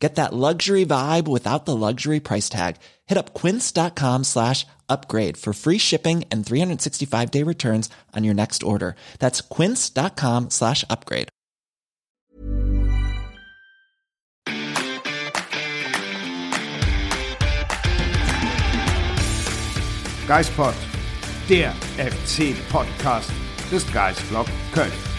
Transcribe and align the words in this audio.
Get 0.00 0.14
that 0.14 0.32
luxury 0.32 0.86
vibe 0.86 1.28
without 1.28 1.66
the 1.66 1.76
luxury 1.76 2.20
price 2.20 2.48
tag. 2.48 2.76
Hit 3.06 3.18
up 3.18 3.34
quince.com 3.34 4.24
slash 4.24 4.66
upgrade 4.88 5.36
for 5.36 5.52
free 5.52 5.76
shipping 5.78 6.24
and 6.30 6.44
365 6.44 7.30
day 7.30 7.42
returns 7.42 7.90
on 8.16 8.24
your 8.24 8.34
next 8.34 8.62
order. 8.62 8.96
That's 9.18 9.42
quince.com 9.42 10.50
slash 10.50 10.84
upgrade. 10.88 11.28
Geispod, 20.26 20.74
der 21.48 21.72
FC-Podcast 21.98 23.30
des 23.70 23.84
Geisblog 23.92 24.46
Köln. 24.72 25.09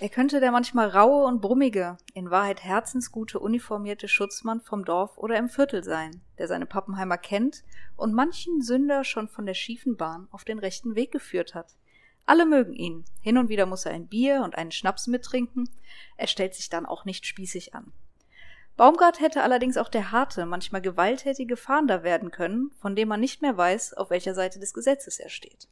Er 0.00 0.08
könnte 0.08 0.40
der 0.40 0.50
manchmal 0.50 0.88
raue 0.88 1.26
und 1.26 1.42
brummige, 1.42 1.98
in 2.14 2.30
Wahrheit 2.30 2.64
herzensgute 2.64 3.38
uniformierte 3.38 4.08
Schutzmann 4.08 4.62
vom 4.62 4.86
Dorf 4.86 5.18
oder 5.18 5.36
im 5.36 5.50
Viertel 5.50 5.84
sein, 5.84 6.22
der 6.38 6.48
seine 6.48 6.64
Pappenheimer 6.64 7.18
kennt 7.18 7.64
und 7.98 8.14
manchen 8.14 8.62
Sünder 8.62 9.04
schon 9.04 9.28
von 9.28 9.44
der 9.44 9.52
schiefen 9.52 9.98
Bahn 9.98 10.26
auf 10.30 10.44
den 10.44 10.58
rechten 10.58 10.94
Weg 10.94 11.12
geführt 11.12 11.54
hat. 11.54 11.76
Alle 12.24 12.46
mögen 12.46 12.72
ihn. 12.72 13.04
Hin 13.20 13.36
und 13.36 13.50
wieder 13.50 13.66
muss 13.66 13.84
er 13.84 13.92
ein 13.92 14.06
Bier 14.06 14.40
und 14.42 14.56
einen 14.56 14.72
Schnaps 14.72 15.06
mittrinken. 15.06 15.68
Er 16.16 16.28
stellt 16.28 16.54
sich 16.54 16.70
dann 16.70 16.86
auch 16.86 17.04
nicht 17.04 17.26
spießig 17.26 17.74
an. 17.74 17.92
Baumgart 18.78 19.20
hätte 19.20 19.42
allerdings 19.42 19.76
auch 19.76 19.90
der 19.90 20.12
harte, 20.12 20.46
manchmal 20.46 20.80
gewalttätige 20.80 21.58
Fahnder 21.58 22.02
werden 22.02 22.30
können, 22.30 22.70
von 22.80 22.96
dem 22.96 23.08
man 23.08 23.20
nicht 23.20 23.42
mehr 23.42 23.54
weiß, 23.54 23.92
auf 23.92 24.08
welcher 24.08 24.34
Seite 24.34 24.60
des 24.60 24.72
Gesetzes 24.72 25.20
er 25.20 25.28
steht. 25.28 25.68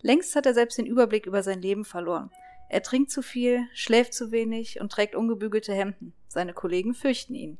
Längst 0.00 0.36
hat 0.36 0.46
er 0.46 0.54
selbst 0.54 0.78
den 0.78 0.86
Überblick 0.86 1.26
über 1.26 1.42
sein 1.42 1.60
Leben 1.60 1.84
verloren. 1.84 2.30
Er 2.68 2.82
trinkt 2.82 3.10
zu 3.10 3.22
viel, 3.22 3.68
schläft 3.72 4.14
zu 4.14 4.32
wenig 4.32 4.80
und 4.80 4.90
trägt 4.90 5.14
ungebügelte 5.14 5.72
Hemden. 5.72 6.12
Seine 6.28 6.52
Kollegen 6.52 6.94
fürchten 6.94 7.34
ihn. 7.34 7.58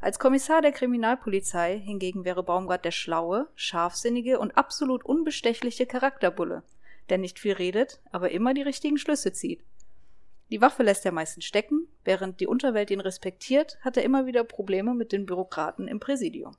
Als 0.00 0.18
Kommissar 0.18 0.62
der 0.62 0.72
Kriminalpolizei 0.72 1.78
hingegen 1.78 2.24
wäre 2.24 2.42
Baumgart 2.42 2.86
der 2.86 2.90
schlaue, 2.90 3.48
scharfsinnige 3.54 4.38
und 4.38 4.56
absolut 4.56 5.04
unbestechliche 5.04 5.84
Charakterbulle, 5.84 6.62
der 7.10 7.18
nicht 7.18 7.38
viel 7.38 7.52
redet, 7.52 8.00
aber 8.10 8.30
immer 8.30 8.54
die 8.54 8.62
richtigen 8.62 8.96
Schlüsse 8.96 9.32
zieht. 9.32 9.62
Die 10.50 10.62
Waffe 10.62 10.82
lässt 10.82 11.04
er 11.04 11.12
meistens 11.12 11.44
stecken, 11.44 11.86
während 12.02 12.40
die 12.40 12.46
Unterwelt 12.46 12.90
ihn 12.90 13.00
respektiert, 13.00 13.78
hat 13.82 13.98
er 13.98 14.02
immer 14.02 14.26
wieder 14.26 14.42
Probleme 14.42 14.94
mit 14.94 15.12
den 15.12 15.26
Bürokraten 15.26 15.86
im 15.86 16.00
Präsidium. 16.00 16.56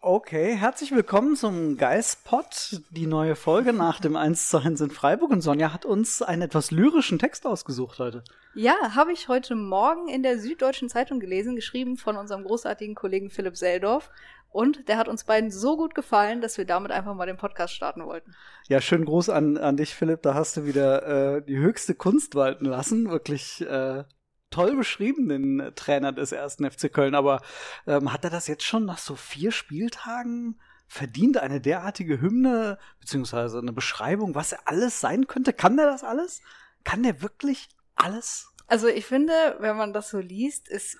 Okay, 0.00 0.56
herzlich 0.56 0.90
willkommen 0.90 1.36
zum 1.36 1.76
Geistpod, 1.76 2.80
die 2.90 3.06
neue 3.06 3.36
Folge 3.36 3.72
nach 3.72 4.00
dem 4.00 4.16
1 4.16 4.48
zu 4.48 4.58
1 4.58 4.80
in 4.80 4.90
Freiburg. 4.90 5.30
Und 5.30 5.40
Sonja 5.40 5.72
hat 5.72 5.84
uns 5.84 6.20
einen 6.20 6.42
etwas 6.42 6.72
lyrischen 6.72 7.20
Text 7.20 7.46
ausgesucht 7.46 8.00
heute. 8.00 8.24
Ja, 8.54 8.96
habe 8.96 9.12
ich 9.12 9.28
heute 9.28 9.54
Morgen 9.54 10.08
in 10.08 10.24
der 10.24 10.40
Süddeutschen 10.40 10.88
Zeitung 10.88 11.20
gelesen, 11.20 11.54
geschrieben 11.54 11.96
von 11.96 12.16
unserem 12.16 12.42
großartigen 12.42 12.96
Kollegen 12.96 13.30
Philipp 13.30 13.56
Seldorf. 13.56 14.10
Und 14.50 14.88
der 14.88 14.96
hat 14.96 15.06
uns 15.06 15.22
beiden 15.22 15.52
so 15.52 15.76
gut 15.76 15.94
gefallen, 15.94 16.40
dass 16.40 16.58
wir 16.58 16.64
damit 16.64 16.90
einfach 16.90 17.14
mal 17.14 17.26
den 17.26 17.36
Podcast 17.36 17.72
starten 17.72 18.04
wollten. 18.04 18.34
Ja, 18.66 18.80
schönen 18.80 19.04
Gruß 19.04 19.28
an, 19.28 19.58
an 19.58 19.76
dich, 19.76 19.94
Philipp. 19.94 20.22
Da 20.22 20.34
hast 20.34 20.56
du 20.56 20.66
wieder 20.66 21.36
äh, 21.36 21.42
die 21.42 21.58
höchste 21.58 21.94
Kunst 21.94 22.34
walten 22.34 22.64
lassen. 22.64 23.10
Wirklich 23.10 23.60
äh, 23.60 24.02
toll 24.50 24.76
beschrieben, 24.76 25.28
den 25.28 25.72
Trainer 25.74 26.12
des 26.12 26.32
ersten 26.32 26.68
FC 26.70 26.92
Köln. 26.92 27.14
Aber 27.14 27.40
ähm, 27.86 28.12
hat 28.12 28.24
er 28.24 28.30
das 28.30 28.46
jetzt 28.46 28.64
schon 28.64 28.84
nach 28.84 28.98
so 28.98 29.14
vier 29.14 29.52
Spieltagen 29.52 30.58
verdient, 30.86 31.36
eine 31.36 31.60
derartige 31.60 32.20
Hymne, 32.20 32.78
beziehungsweise 32.98 33.58
eine 33.58 33.72
Beschreibung, 33.72 34.34
was 34.34 34.52
er 34.52 34.66
alles 34.66 35.00
sein 35.00 35.26
könnte? 35.26 35.52
Kann 35.52 35.76
der 35.76 35.86
das 35.86 36.02
alles? 36.02 36.40
Kann 36.82 37.02
der 37.02 37.20
wirklich 37.20 37.68
alles? 37.94 38.48
Also 38.66 38.88
ich 38.88 39.06
finde, 39.06 39.56
wenn 39.60 39.76
man 39.76 39.92
das 39.92 40.08
so 40.10 40.18
liest, 40.18 40.68
ist, 40.68 40.98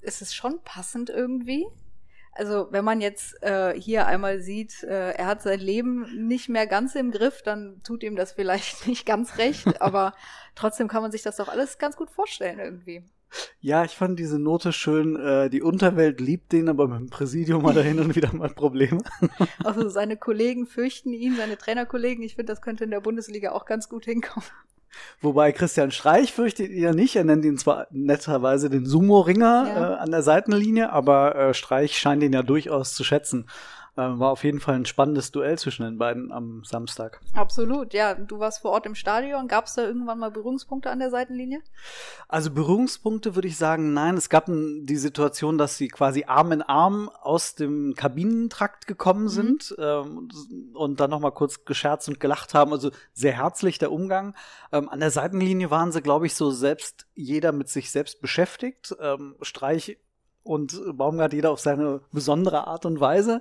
ist 0.00 0.22
es 0.22 0.34
schon 0.34 0.62
passend 0.62 1.10
irgendwie. 1.10 1.66
Also 2.36 2.68
wenn 2.70 2.84
man 2.84 3.00
jetzt 3.00 3.42
äh, 3.42 3.78
hier 3.78 4.06
einmal 4.06 4.40
sieht, 4.40 4.82
äh, 4.82 5.12
er 5.12 5.26
hat 5.26 5.42
sein 5.42 5.60
Leben 5.60 6.26
nicht 6.28 6.48
mehr 6.48 6.66
ganz 6.66 6.94
im 6.94 7.10
Griff, 7.10 7.42
dann 7.42 7.80
tut 7.82 8.02
ihm 8.02 8.14
das 8.16 8.32
vielleicht 8.32 8.86
nicht 8.86 9.06
ganz 9.06 9.38
recht, 9.38 9.80
aber 9.80 10.14
trotzdem 10.54 10.88
kann 10.88 11.02
man 11.02 11.12
sich 11.12 11.22
das 11.22 11.36
doch 11.36 11.48
alles 11.48 11.78
ganz 11.78 11.96
gut 11.96 12.10
vorstellen 12.10 12.58
irgendwie. 12.58 13.02
Ja, 13.60 13.84
ich 13.84 13.92
fand 13.92 14.18
diese 14.18 14.38
Note 14.38 14.72
schön. 14.72 15.16
Äh, 15.16 15.50
die 15.50 15.62
Unterwelt 15.62 16.20
liebt 16.20 16.52
den, 16.52 16.68
aber 16.68 16.88
mit 16.88 17.00
dem 17.00 17.10
Präsidium 17.10 17.66
hat 17.66 17.76
er 17.76 17.82
hin 17.82 17.98
und 17.98 18.14
wieder 18.14 18.32
mal 18.34 18.50
Probleme. 18.50 19.02
Also 19.64 19.88
seine 19.88 20.16
Kollegen 20.16 20.66
fürchten 20.66 21.12
ihn, 21.12 21.36
seine 21.36 21.58
Trainerkollegen. 21.58 22.22
Ich 22.22 22.36
finde, 22.36 22.52
das 22.52 22.62
könnte 22.62 22.84
in 22.84 22.90
der 22.90 23.00
Bundesliga 23.00 23.52
auch 23.52 23.66
ganz 23.66 23.88
gut 23.88 24.04
hinkommen. 24.04 24.48
Wobei 25.20 25.52
Christian 25.52 25.90
Streich 25.90 26.32
fürchtet 26.32 26.70
ihn 26.70 26.82
ja 26.82 26.92
nicht. 26.92 27.16
Er 27.16 27.24
nennt 27.24 27.44
ihn 27.44 27.58
zwar 27.58 27.86
netterweise 27.90 28.70
den 28.70 28.86
Sumo-Ringer 28.86 29.66
ja. 29.66 29.94
äh, 29.94 29.96
an 29.98 30.10
der 30.10 30.22
Seitenlinie, 30.22 30.92
aber 30.92 31.34
äh, 31.36 31.54
Streich 31.54 31.98
scheint 31.98 32.22
ihn 32.22 32.32
ja 32.32 32.42
durchaus 32.42 32.94
zu 32.94 33.04
schätzen. 33.04 33.46
Ähm, 33.98 34.18
war 34.18 34.30
auf 34.30 34.44
jeden 34.44 34.60
Fall 34.60 34.74
ein 34.74 34.84
spannendes 34.84 35.32
Duell 35.32 35.58
zwischen 35.58 35.84
den 35.84 35.96
beiden 35.96 36.30
am 36.30 36.62
Samstag. 36.64 37.20
Absolut, 37.34 37.94
ja. 37.94 38.14
Du 38.14 38.38
warst 38.38 38.60
vor 38.60 38.72
Ort 38.72 38.84
im 38.84 38.94
Stadion. 38.94 39.48
Gab 39.48 39.66
es 39.66 39.74
da 39.74 39.84
irgendwann 39.84 40.18
mal 40.18 40.30
Berührungspunkte 40.30 40.90
an 40.90 40.98
der 40.98 41.10
Seitenlinie? 41.10 41.62
Also 42.28 42.50
Berührungspunkte 42.50 43.34
würde 43.34 43.48
ich 43.48 43.56
sagen, 43.56 43.94
nein. 43.94 44.16
Es 44.16 44.28
gab 44.28 44.46
die 44.46 44.96
Situation, 44.96 45.56
dass 45.56 45.78
sie 45.78 45.88
quasi 45.88 46.24
Arm 46.24 46.52
in 46.52 46.62
Arm 46.62 47.08
aus 47.08 47.54
dem 47.54 47.94
Kabinentrakt 47.94 48.86
gekommen 48.86 49.24
mhm. 49.24 49.28
sind 49.28 49.74
ähm, 49.78 50.28
und 50.74 51.00
dann 51.00 51.10
nochmal 51.10 51.32
kurz 51.32 51.64
gescherzt 51.64 52.08
und 52.08 52.20
gelacht 52.20 52.52
haben. 52.52 52.72
Also 52.72 52.90
sehr 53.14 53.32
herzlich 53.32 53.78
der 53.78 53.92
Umgang. 53.92 54.34
Ähm, 54.72 54.90
an 54.90 55.00
der 55.00 55.10
Seitenlinie 55.10 55.70
waren 55.70 55.90
sie, 55.90 56.02
glaube 56.02 56.26
ich, 56.26 56.34
so 56.34 56.50
selbst 56.50 57.06
jeder 57.14 57.52
mit 57.52 57.70
sich 57.70 57.90
selbst 57.90 58.20
beschäftigt. 58.20 58.94
Ähm, 59.00 59.36
Streich 59.40 59.98
und 60.46 60.80
Baumgart 60.96 61.32
jeder 61.32 61.50
auf 61.50 61.60
seine 61.60 62.00
besondere 62.12 62.66
Art 62.66 62.86
und 62.86 63.00
Weise. 63.00 63.40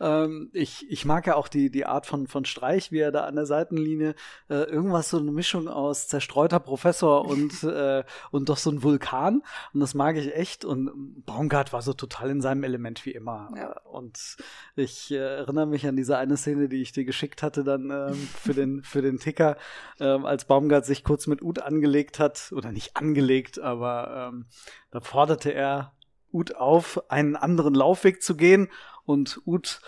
Ähm, 0.00 0.50
ich, 0.52 0.86
ich 0.90 1.04
mag 1.04 1.26
ja 1.26 1.36
auch 1.36 1.48
die, 1.48 1.70
die 1.70 1.86
Art 1.86 2.06
von, 2.06 2.26
von 2.26 2.44
Streich, 2.44 2.90
wie 2.92 2.98
er 2.98 3.12
da 3.12 3.24
an 3.24 3.36
der 3.36 3.46
Seitenlinie 3.46 4.14
äh, 4.48 4.62
irgendwas 4.64 5.10
so 5.10 5.18
eine 5.18 5.32
Mischung 5.32 5.68
aus 5.68 6.08
zerstreuter 6.08 6.60
Professor 6.60 7.24
und, 7.28 7.62
äh, 7.62 8.04
und 8.30 8.48
doch 8.48 8.56
so 8.56 8.70
ein 8.70 8.82
Vulkan. 8.82 9.42
Und 9.74 9.80
das 9.80 9.94
mag 9.94 10.16
ich 10.16 10.34
echt. 10.34 10.64
Und 10.64 11.24
Baumgart 11.26 11.72
war 11.72 11.82
so 11.82 11.92
total 11.92 12.30
in 12.30 12.40
seinem 12.40 12.64
Element 12.64 13.04
wie 13.04 13.12
immer. 13.12 13.50
Ja. 13.56 13.80
Und 13.82 14.36
ich 14.74 15.10
äh, 15.10 15.16
erinnere 15.16 15.66
mich 15.66 15.86
an 15.86 15.96
diese 15.96 16.16
eine 16.16 16.36
Szene, 16.36 16.68
die 16.68 16.82
ich 16.82 16.92
dir 16.92 17.04
geschickt 17.04 17.42
hatte, 17.42 17.64
dann 17.64 17.90
ähm, 17.90 18.14
für, 18.14 18.54
den, 18.54 18.82
für 18.84 19.02
den 19.02 19.18
Ticker, 19.18 19.56
ähm, 20.00 20.24
als 20.24 20.46
Baumgart 20.46 20.86
sich 20.86 21.04
kurz 21.04 21.26
mit 21.26 21.42
Ut 21.42 21.60
angelegt 21.60 22.18
hat, 22.18 22.52
oder 22.52 22.72
nicht 22.72 22.96
angelegt, 22.96 23.60
aber 23.60 24.30
ähm, 24.32 24.46
da 24.90 25.00
forderte 25.00 25.52
er 25.52 25.92
Ut 26.36 26.54
auf, 26.54 27.10
einen 27.10 27.34
anderen 27.34 27.74
Laufweg 27.74 28.22
zu 28.22 28.36
gehen 28.36 28.68
und 29.04 29.40
Ut 29.46 29.80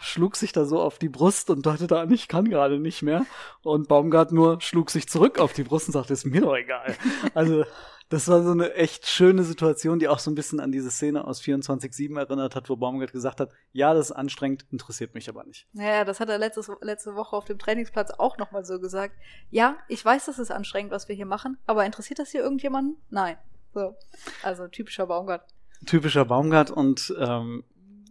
schlug 0.00 0.36
sich 0.36 0.52
da 0.52 0.64
so 0.64 0.80
auf 0.80 0.98
die 0.98 1.08
Brust 1.08 1.50
und 1.50 1.66
dachte 1.66 1.98
an, 1.98 2.10
ich 2.10 2.28
kann 2.28 2.48
gerade 2.48 2.78
nicht 2.78 3.02
mehr. 3.02 3.26
Und 3.62 3.88
Baumgart 3.88 4.32
nur 4.32 4.60
schlug 4.60 4.90
sich 4.90 5.08
zurück 5.08 5.38
auf 5.38 5.52
die 5.52 5.62
Brust 5.62 5.88
und 5.88 5.92
sagte, 5.92 6.12
ist 6.12 6.24
mir 6.24 6.40
doch 6.40 6.56
egal. 6.56 6.94
Also, 7.34 7.64
das 8.08 8.26
war 8.26 8.42
so 8.42 8.50
eine 8.50 8.74
echt 8.74 9.06
schöne 9.06 9.44
Situation, 9.44 9.98
die 9.98 10.08
auch 10.08 10.18
so 10.18 10.30
ein 10.30 10.34
bisschen 10.34 10.58
an 10.58 10.72
diese 10.72 10.90
Szene 10.90 11.24
aus 11.24 11.40
24-7 11.42 12.18
erinnert 12.18 12.56
hat, 12.56 12.68
wo 12.68 12.76
Baumgart 12.76 13.12
gesagt 13.12 13.40
hat, 13.40 13.52
ja, 13.72 13.94
das 13.94 14.10
ist 14.10 14.16
anstrengend, 14.16 14.66
interessiert 14.72 15.14
mich 15.14 15.28
aber 15.28 15.44
nicht. 15.44 15.68
Ja, 15.74 16.04
das 16.04 16.18
hat 16.18 16.28
er 16.28 16.38
letztes, 16.38 16.70
letzte 16.80 17.14
Woche 17.14 17.36
auf 17.36 17.44
dem 17.44 17.58
Trainingsplatz 17.58 18.10
auch 18.18 18.36
nochmal 18.38 18.64
so 18.64 18.80
gesagt. 18.80 19.14
Ja, 19.50 19.76
ich 19.86 20.04
weiß, 20.04 20.24
das 20.26 20.38
ist 20.38 20.50
anstrengend, 20.50 20.90
was 20.90 21.08
wir 21.08 21.14
hier 21.14 21.26
machen, 21.26 21.58
aber 21.66 21.84
interessiert 21.84 22.18
das 22.18 22.30
hier 22.30 22.42
irgendjemanden? 22.42 22.96
Nein. 23.10 23.36
So. 23.74 23.96
Also 24.42 24.68
typischer 24.68 25.06
Baumgart. 25.06 25.44
Typischer 25.86 26.24
Baumgart 26.24 26.70
und 26.70 27.14
ähm, 27.18 27.64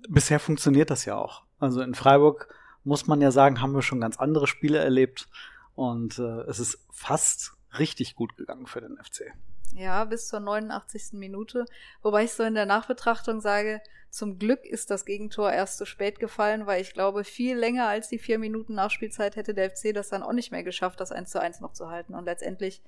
bisher 0.08 0.40
funktioniert 0.40 0.90
das 0.90 1.06
ja 1.06 1.18
auch. 1.18 1.44
Also 1.60 1.82
in 1.82 1.94
Freiburg 1.94 2.54
muss 2.84 3.08
man 3.08 3.22
ja 3.22 3.32
sagen, 3.32 3.62
haben 3.62 3.74
wir 3.74 3.82
schon 3.82 4.02
ganz 4.02 4.18
andere 4.18 4.48
Spiele 4.48 4.80
erlebt 4.80 5.28
und 5.76 6.18
äh, 6.20 6.42
es 6.48 6.60
ist 6.60 6.80
fast 6.92 7.54
richtig 7.78 8.16
gut 8.16 8.36
gegangen 8.38 8.66
für 8.66 8.82
den 8.82 8.98
FC. 8.98 9.34
Ja, 9.74 10.04
bis 10.06 10.28
zur 10.28 10.40
89. 10.40 11.14
Minute. 11.14 11.66
Wobei 12.02 12.24
ich 12.24 12.34
so 12.34 12.44
in 12.44 12.56
der 12.56 12.66
Nachbetrachtung 12.66 13.40
sage, 13.40 13.82
zum 14.10 14.40
Glück 14.40 14.66
ist 14.66 14.90
das 14.90 15.06
Gegentor 15.06 15.52
erst 15.52 15.78
zu 15.78 15.86
spät 15.86 16.20
gefallen, 16.20 16.66
weil 16.66 16.82
ich 16.82 16.94
glaube, 16.94 17.24
viel 17.24 17.56
länger 17.56 17.88
als 17.88 18.10
die 18.10 18.18
vier 18.18 18.40
Minuten 18.40 18.74
Nachspielzeit 18.74 19.36
hätte 19.36 19.54
der 19.54 19.70
FC 19.70 19.94
das 19.94 20.10
dann 20.10 20.24
auch 20.24 20.34
nicht 20.34 20.52
mehr 20.52 20.64
geschafft, 20.64 21.00
das 21.00 21.12
1 21.12 21.30
zu 21.30 21.40
1 21.40 21.60
noch 21.60 21.74
zu 21.74 21.90
halten. 21.90 22.16
Und 22.16 22.26
letztendlich 22.26 22.82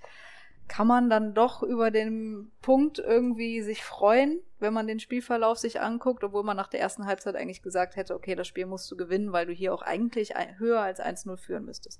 kann 0.72 0.88
man 0.88 1.10
dann 1.10 1.34
doch 1.34 1.64
über 1.64 1.92
den 1.92 2.50
Punkt 2.62 2.98
irgendwie 2.98 3.62
sich 3.62 3.84
freuen, 3.84 4.40
wenn 4.60 4.74
man 4.74 4.88
den 4.88 5.02
Spielverlauf 5.02 5.58
sich 5.58 5.82
anguckt, 5.82 6.24
obwohl 6.24 6.44
man 6.44 6.56
nach 6.56 6.70
der 6.70 6.80
ersten 6.80 7.06
Halbzeit 7.06 7.36
eigentlich 7.36 7.62
gesagt 7.62 7.98
hätte, 7.98 8.16
okay, 8.16 8.36
das 8.36 8.48
Spiel 8.48 8.66
musst 8.66 8.90
du 8.90 8.96
gewinnen, 8.96 9.34
weil 9.34 9.46
du 9.46 9.52
hier 9.52 9.74
auch 9.74 9.82
eigentlich 9.82 10.34
höher 10.60 10.80
als 10.80 11.02
1-0 11.02 11.36
führen 11.36 11.66
müsstest. 11.66 12.00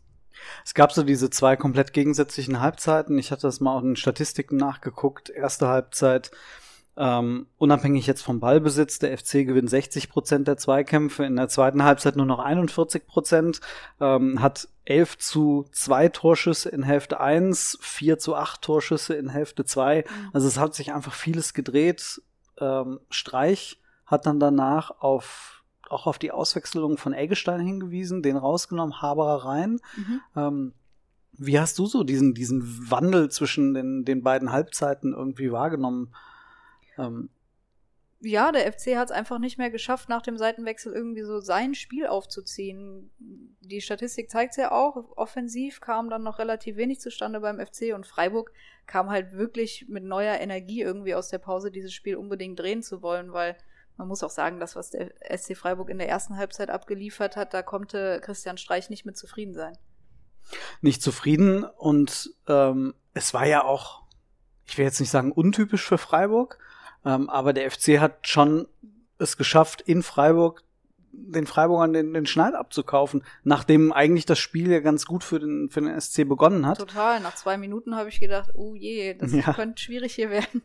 Es 0.64 0.74
gab 0.74 0.94
so 0.94 1.04
diese 1.04 1.30
zwei 1.30 1.58
komplett 1.58 1.92
gegensätzlichen 1.92 2.62
Halbzeiten. 2.62 3.20
Ich 3.20 3.34
hatte 3.34 3.42
das 3.42 3.60
mal 3.60 3.76
auch 3.76 3.84
in 3.84 3.98
Statistiken 3.98 4.56
nachgeguckt. 4.56 5.30
Erste 5.30 5.68
Halbzeit 5.68 6.32
ähm, 6.98 7.48
unabhängig 7.58 8.06
jetzt 8.06 8.22
vom 8.22 8.40
Ballbesitz, 8.40 9.00
der 9.00 9.18
FC 9.18 9.46
gewinnt 9.46 9.70
60 9.70 10.10
Prozent 10.10 10.48
der 10.48 10.58
Zweikämpfe, 10.58 11.24
in 11.24 11.38
der 11.38 11.48
zweiten 11.48 11.84
Halbzeit 11.84 12.16
nur 12.16 12.26
noch 12.26 12.40
41 12.40 13.08
Prozent, 13.08 13.62
ähm, 14.00 14.42
hat 14.42 14.68
11 14.86 15.18
zu 15.18 15.66
2 15.72 16.10
Torschüsse 16.10 16.70
in 16.70 16.84
Hälfte 16.84 17.20
1, 17.20 17.78
4 17.82 18.20
zu 18.20 18.36
8 18.36 18.62
Torschüsse 18.62 19.14
in 19.14 19.30
Hälfte 19.30 19.64
2. 19.64 20.04
Mhm. 20.08 20.30
Also 20.34 20.48
es 20.48 20.60
hat 20.60 20.76
sich 20.76 20.94
einfach 20.94 21.14
vieles 21.14 21.54
gedreht. 21.54 22.22
Ähm, 22.60 23.00
Streich 23.10 23.80
hat 24.06 24.26
dann 24.26 24.40
danach 24.40 24.92
auf 25.00 25.64
auch 25.90 26.08
auf 26.08 26.18
die 26.18 26.32
Auswechslung 26.32 26.98
von 26.98 27.14
Eggestein 27.14 27.60
hingewiesen, 27.60 28.22
den 28.22 28.38
rausgenommen, 28.38 29.02
Haberer 29.02 29.46
rein. 29.46 29.80
Mhm. 29.98 30.22
Ähm, 30.36 30.74
wie 31.34 31.60
hast 31.60 31.78
du 31.80 31.86
so 31.86 32.04
diesen, 32.04 32.34
diesen 32.34 32.90
Wandel 32.90 33.30
zwischen 33.30 33.74
den, 33.74 34.06
den 34.06 34.24
beiden 34.24 34.52
Halbzeiten 34.52 35.14
irgendwie 35.14 35.52
wahrgenommen? 35.52 36.14
Ähm, 37.02 37.30
ja, 38.24 38.52
der 38.52 38.72
FC 38.72 38.96
hat 38.96 39.10
es 39.10 39.12
einfach 39.12 39.40
nicht 39.40 39.58
mehr 39.58 39.72
geschafft, 39.72 40.08
nach 40.08 40.22
dem 40.22 40.38
Seitenwechsel 40.38 40.94
irgendwie 40.94 41.24
so 41.24 41.40
sein 41.40 41.74
Spiel 41.74 42.06
aufzuziehen. 42.06 43.10
Die 43.62 43.82
Statistik 43.82 44.30
zeigt 44.30 44.52
es 44.52 44.58
ja 44.58 44.72
auch. 44.72 45.18
Offensiv 45.18 45.82
kam 45.82 46.10
dann 46.10 46.22
noch 46.22 46.38
relativ 46.38 46.76
wenig 46.76 47.00
zustande 47.00 47.40
beim 47.40 47.60
FC 47.60 47.96
und 47.96 48.06
Freiburg 48.06 48.52
kam 48.86 49.10
halt 49.10 49.34
wirklich 49.34 49.88
mit 49.90 50.04
neuer 50.04 50.36
Energie 50.40 50.82
irgendwie 50.82 51.16
aus 51.16 51.30
der 51.30 51.40
Pause 51.40 51.72
dieses 51.72 51.94
Spiel 51.94 52.16
unbedingt 52.16 52.60
drehen 52.60 52.84
zu 52.84 53.02
wollen, 53.02 53.34
weil 53.34 53.58
man 53.98 54.08
muss 54.08 54.24
auch 54.24 54.30
sagen, 54.30 54.60
das, 54.60 54.76
was 54.76 54.92
der 54.92 55.12
SC 55.36 55.58
Freiburg 55.58 55.90
in 55.90 55.98
der 55.98 56.10
ersten 56.10 56.38
Halbzeit 56.38 56.70
abgeliefert 56.70 57.36
hat, 57.36 57.56
da 57.56 57.64
konnte 57.64 58.20
Christian 58.22 58.58
Streich 58.58 58.92
nicht 58.92 59.06
mit 59.06 59.18
zufrieden 59.18 59.56
sein. 59.56 59.78
Nicht 60.82 61.02
zufrieden 61.02 61.64
und 61.64 62.36
ähm, 62.48 62.94
es 63.14 63.34
war 63.34 63.46
ja 63.46 63.64
auch, 63.64 64.04
ich 64.66 64.78
will 64.78 64.86
jetzt 64.86 65.00
nicht 65.00 65.12
sagen 65.12 65.32
untypisch 65.32 65.88
für 65.88 65.98
Freiburg, 65.98 66.60
ähm, 67.06 67.30
aber 67.30 67.54
der 67.54 67.70
FC 67.70 68.00
hat 68.00 68.28
schon 68.28 68.68
es 69.18 69.38
geschafft, 69.38 69.82
in 69.82 70.04
Freiburg 70.04 70.64
den 71.14 71.46
Freiburgern 71.46 71.94
den, 71.94 72.14
den 72.14 72.26
Schneid 72.26 72.56
abzukaufen, 72.56 73.24
nachdem 73.44 73.92
eigentlich 73.92 74.26
das 74.26 74.40
Spiel 74.40 74.72
ja 74.72 74.80
ganz 74.80 75.06
gut 75.06 75.24
für 75.24 75.40
den, 75.40 75.70
für 75.70 75.82
den 75.82 76.00
SC 76.00 76.28
begonnen 76.28 76.66
hat. 76.66 76.78
Total. 76.78 77.20
Nach 77.20 77.36
zwei 77.36 77.58
Minuten 77.58 77.96
habe 77.96 78.10
ich 78.10 78.20
gedacht, 78.20 78.52
oh 78.56 78.76
je, 78.76 79.14
das 79.16 79.34
ja. 79.34 79.54
könnte 79.54 79.82
schwierig 79.82 80.16
hier 80.16 80.30
werden. 80.30 80.62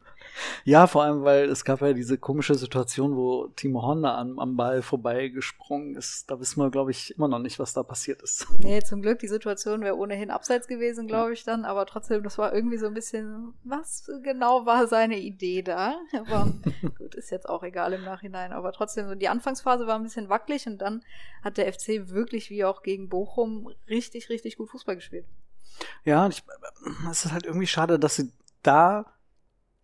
Ja, 0.64 0.86
vor 0.86 1.02
allem, 1.02 1.24
weil 1.24 1.48
es 1.48 1.64
gab 1.64 1.80
ja 1.80 1.92
diese 1.92 2.18
komische 2.18 2.54
Situation, 2.54 3.16
wo 3.16 3.48
Timo 3.48 3.82
Honda 3.82 4.18
am, 4.18 4.38
am 4.38 4.56
Ball 4.56 4.82
vorbeigesprungen 4.82 5.96
ist. 5.96 6.30
Da 6.30 6.40
wissen 6.40 6.60
wir, 6.60 6.70
glaube 6.70 6.90
ich, 6.90 7.16
immer 7.16 7.28
noch 7.28 7.38
nicht, 7.38 7.58
was 7.58 7.72
da 7.72 7.82
passiert 7.82 8.22
ist. 8.22 8.46
Nee, 8.66 8.82
zum 8.82 9.00
Glück, 9.00 9.20
die 9.20 9.28
Situation 9.28 9.82
wäre 9.82 9.96
ohnehin 9.96 10.30
abseits 10.30 10.66
gewesen, 10.66 11.06
glaube 11.06 11.32
ich 11.34 11.44
dann. 11.44 11.64
Aber 11.64 11.86
trotzdem, 11.86 12.24
das 12.24 12.36
war 12.36 12.52
irgendwie 12.52 12.78
so 12.78 12.86
ein 12.86 12.94
bisschen, 12.94 13.54
was 13.62 14.10
genau 14.24 14.66
war 14.66 14.88
seine 14.88 15.18
Idee 15.18 15.62
da? 15.62 15.94
Aber 16.18 16.52
gut, 16.98 17.14
ist 17.14 17.30
jetzt 17.30 17.48
auch 17.48 17.62
egal 17.62 17.92
im 17.92 18.02
Nachhinein. 18.02 18.52
Aber 18.52 18.72
trotzdem, 18.72 19.18
die 19.18 19.28
Anfangsphase 19.28 19.86
war 19.86 19.96
ein 19.96 20.02
bisschen 20.02 20.28
wackelig 20.28 20.66
und 20.66 20.78
dann 20.78 21.04
hat 21.42 21.58
der 21.58 21.72
FC 21.72 22.08
wirklich 22.08 22.50
wie 22.50 22.64
auch 22.64 22.82
gegen 22.82 23.08
Bochum 23.08 23.72
richtig, 23.88 24.30
richtig 24.30 24.56
gut 24.56 24.70
Fußball 24.70 24.96
gespielt. 24.96 25.26
Ja, 26.04 26.26
ich, 26.28 26.42
es 27.10 27.24
ist 27.24 27.32
halt 27.32 27.46
irgendwie 27.46 27.66
schade, 27.66 27.98
dass 27.98 28.16
sie 28.16 28.32
da 28.62 29.06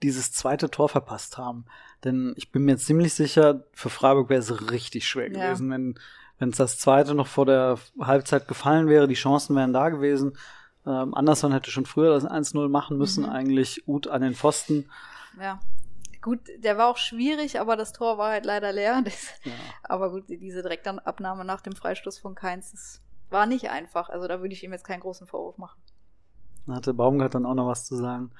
dieses 0.02 0.32
zweite 0.32 0.70
Tor 0.70 0.88
verpasst 0.88 1.38
haben. 1.38 1.64
Denn 2.04 2.34
ich 2.36 2.50
bin 2.50 2.64
mir 2.64 2.76
ziemlich 2.76 3.14
sicher, 3.14 3.64
für 3.72 3.90
Freiburg 3.90 4.28
wäre 4.28 4.40
es 4.40 4.70
richtig 4.70 5.06
schwer 5.06 5.30
ja. 5.32 5.46
gewesen, 5.46 5.70
wenn 5.70 5.98
wenn 6.42 6.48
es 6.48 6.56
das 6.56 6.76
zweite 6.76 7.14
noch 7.14 7.28
vor 7.28 7.46
der 7.46 7.78
Halbzeit 8.00 8.48
gefallen 8.48 8.88
wäre, 8.88 9.06
die 9.06 9.14
Chancen 9.14 9.54
wären 9.54 9.72
da 9.72 9.90
gewesen. 9.90 10.36
Ähm, 10.84 11.14
Anderson 11.14 11.52
hätte 11.52 11.70
schon 11.70 11.86
früher 11.86 12.12
das 12.12 12.26
1-0 12.26 12.68
machen 12.68 12.98
müssen, 12.98 13.22
mhm. 13.22 13.30
eigentlich 13.30 13.86
Ut 13.86 14.08
an 14.08 14.22
den 14.22 14.34
Pfosten. 14.34 14.90
Ja. 15.40 15.60
Gut, 16.20 16.40
der 16.58 16.78
war 16.78 16.88
auch 16.88 16.96
schwierig, 16.96 17.60
aber 17.60 17.76
das 17.76 17.92
Tor 17.92 18.18
war 18.18 18.32
halt 18.32 18.44
leider 18.44 18.72
leer. 18.72 19.02
Das, 19.04 19.28
ja. 19.44 19.52
Aber 19.84 20.10
gut, 20.10 20.24
diese 20.28 20.62
Direktabnahme 20.62 21.44
nach 21.44 21.60
dem 21.60 21.76
Freistoß 21.76 22.18
von 22.18 22.34
Keins, 22.34 22.72
das 22.72 23.00
war 23.30 23.46
nicht 23.46 23.70
einfach. 23.70 24.08
Also 24.08 24.26
da 24.26 24.40
würde 24.40 24.52
ich 24.52 24.64
ihm 24.64 24.72
jetzt 24.72 24.84
keinen 24.84 25.00
großen 25.00 25.28
Vorwurf 25.28 25.58
machen. 25.58 25.80
Da 26.66 26.74
hatte 26.74 26.92
Baumgart 26.92 27.36
dann 27.36 27.46
auch 27.46 27.54
noch 27.54 27.68
was 27.68 27.86
zu 27.86 27.94
sagen 27.94 28.32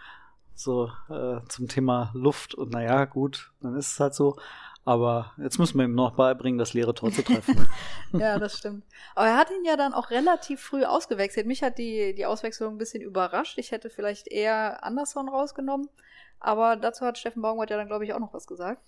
so 0.62 0.90
äh, 1.08 1.40
zum 1.48 1.68
Thema 1.68 2.10
Luft 2.14 2.54
und 2.54 2.72
naja, 2.72 3.04
gut, 3.04 3.52
dann 3.60 3.76
ist 3.76 3.92
es 3.92 4.00
halt 4.00 4.14
so. 4.14 4.36
Aber 4.84 5.32
jetzt 5.38 5.58
müssen 5.58 5.78
wir 5.78 5.84
ihm 5.84 5.94
noch 5.94 6.16
beibringen, 6.16 6.58
das 6.58 6.74
leere 6.74 6.92
Tor 6.92 7.12
zu 7.12 7.22
treffen. 7.22 7.68
ja, 8.12 8.38
das 8.38 8.58
stimmt. 8.58 8.84
Aber 9.14 9.28
er 9.28 9.36
hat 9.36 9.50
ihn 9.50 9.64
ja 9.64 9.76
dann 9.76 9.94
auch 9.94 10.10
relativ 10.10 10.60
früh 10.60 10.84
ausgewechselt. 10.84 11.46
Mich 11.46 11.62
hat 11.62 11.78
die, 11.78 12.14
die 12.16 12.26
Auswechslung 12.26 12.74
ein 12.74 12.78
bisschen 12.78 13.00
überrascht. 13.00 13.58
Ich 13.58 13.70
hätte 13.70 13.90
vielleicht 13.90 14.26
eher 14.26 14.82
Anderson 14.84 15.28
rausgenommen. 15.28 15.88
Aber 16.40 16.74
dazu 16.74 17.06
hat 17.06 17.16
Steffen 17.16 17.42
Baumgart 17.42 17.70
ja 17.70 17.76
dann, 17.76 17.86
glaube 17.86 18.04
ich, 18.04 18.12
auch 18.12 18.18
noch 18.18 18.34
was 18.34 18.48
gesagt. 18.48 18.82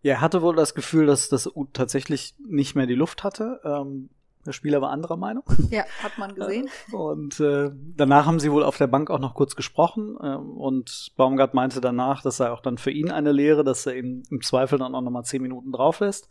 Ja, 0.00 0.14
er 0.14 0.20
hatte 0.22 0.40
wohl 0.40 0.56
das 0.56 0.74
Gefühl, 0.74 1.06
dass 1.06 1.28
das 1.28 1.50
tatsächlich 1.74 2.34
nicht 2.38 2.74
mehr 2.74 2.86
die 2.86 2.94
Luft 2.94 3.22
hatte. 3.22 3.60
Ähm, 3.64 4.08
der 4.46 4.52
Spieler 4.52 4.80
war 4.80 4.90
anderer 4.90 5.16
Meinung. 5.16 5.44
Ja, 5.70 5.84
hat 6.02 6.18
man 6.18 6.34
gesehen. 6.34 6.68
Und 6.92 7.40
äh, 7.40 7.70
danach 7.96 8.26
haben 8.26 8.40
sie 8.40 8.52
wohl 8.52 8.62
auf 8.62 8.76
der 8.76 8.86
Bank 8.86 9.10
auch 9.10 9.18
noch 9.18 9.34
kurz 9.34 9.56
gesprochen. 9.56 10.16
Äh, 10.20 10.36
und 10.36 11.12
Baumgart 11.16 11.54
meinte 11.54 11.80
danach, 11.80 12.22
das 12.22 12.36
sei 12.36 12.50
auch 12.50 12.60
dann 12.60 12.78
für 12.78 12.90
ihn 12.90 13.10
eine 13.10 13.32
Lehre, 13.32 13.64
dass 13.64 13.86
er 13.86 13.94
eben 13.94 14.22
im 14.30 14.42
Zweifel 14.42 14.78
dann 14.78 14.94
auch 14.94 15.00
nochmal 15.00 15.24
zehn 15.24 15.42
Minuten 15.42 15.72
drauf 15.72 16.00
lässt. 16.00 16.28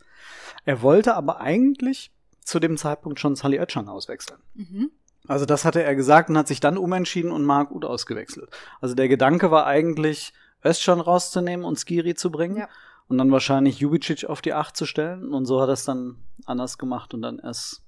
Er 0.64 0.82
wollte 0.82 1.14
aber 1.14 1.40
eigentlich 1.40 2.12
zu 2.40 2.60
dem 2.60 2.76
Zeitpunkt 2.76 3.20
schon 3.20 3.36
Sally 3.36 3.58
Oetschan 3.58 3.88
auswechseln. 3.88 4.40
Mhm. 4.54 4.90
Also 5.26 5.46
das 5.46 5.64
hatte 5.64 5.82
er 5.82 5.94
gesagt 5.94 6.28
und 6.28 6.36
hat 6.36 6.48
sich 6.48 6.60
dann 6.60 6.76
umentschieden 6.76 7.32
und 7.32 7.44
Mark 7.44 7.70
Uth 7.70 7.84
ausgewechselt. 7.84 8.50
Also 8.80 8.94
der 8.94 9.08
Gedanke 9.08 9.50
war 9.50 9.66
eigentlich, 9.66 10.34
Özcan 10.64 11.00
rauszunehmen 11.00 11.64
und 11.64 11.78
Skiri 11.78 12.14
zu 12.14 12.30
bringen. 12.30 12.56
Ja. 12.56 12.68
Und 13.06 13.18
dann 13.18 13.30
wahrscheinlich 13.30 13.80
Jubicic 13.80 14.24
auf 14.24 14.40
die 14.40 14.54
Acht 14.54 14.76
zu 14.76 14.86
stellen. 14.86 15.32
Und 15.32 15.44
so 15.44 15.60
hat 15.60 15.68
er 15.68 15.74
es 15.74 15.84
dann 15.84 16.16
anders 16.46 16.78
gemacht 16.78 17.12
und 17.14 17.22
dann 17.22 17.38
erst 17.38 17.83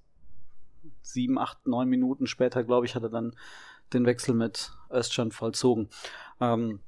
sieben, 1.06 1.38
acht, 1.38 1.66
neun 1.66 1.88
Minuten 1.88 2.26
später, 2.26 2.64
glaube 2.64 2.86
ich, 2.86 2.94
hat 2.94 3.02
er 3.02 3.10
dann 3.10 3.34
den 3.92 4.06
Wechsel 4.06 4.34
mit 4.34 4.72
Östschan 4.90 5.32
vollzogen. 5.32 5.88
Ähm, 6.40 6.80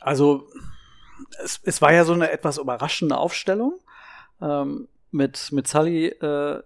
also 0.00 0.48
es, 1.42 1.60
es 1.64 1.80
war 1.80 1.92
ja 1.92 2.04
so 2.04 2.12
eine 2.12 2.30
etwas 2.30 2.58
überraschende 2.58 3.16
Aufstellung 3.16 3.78
ähm, 4.40 4.88
mit, 5.10 5.52
mit 5.52 5.68
Sully 5.68 6.08
äh, 6.08 6.62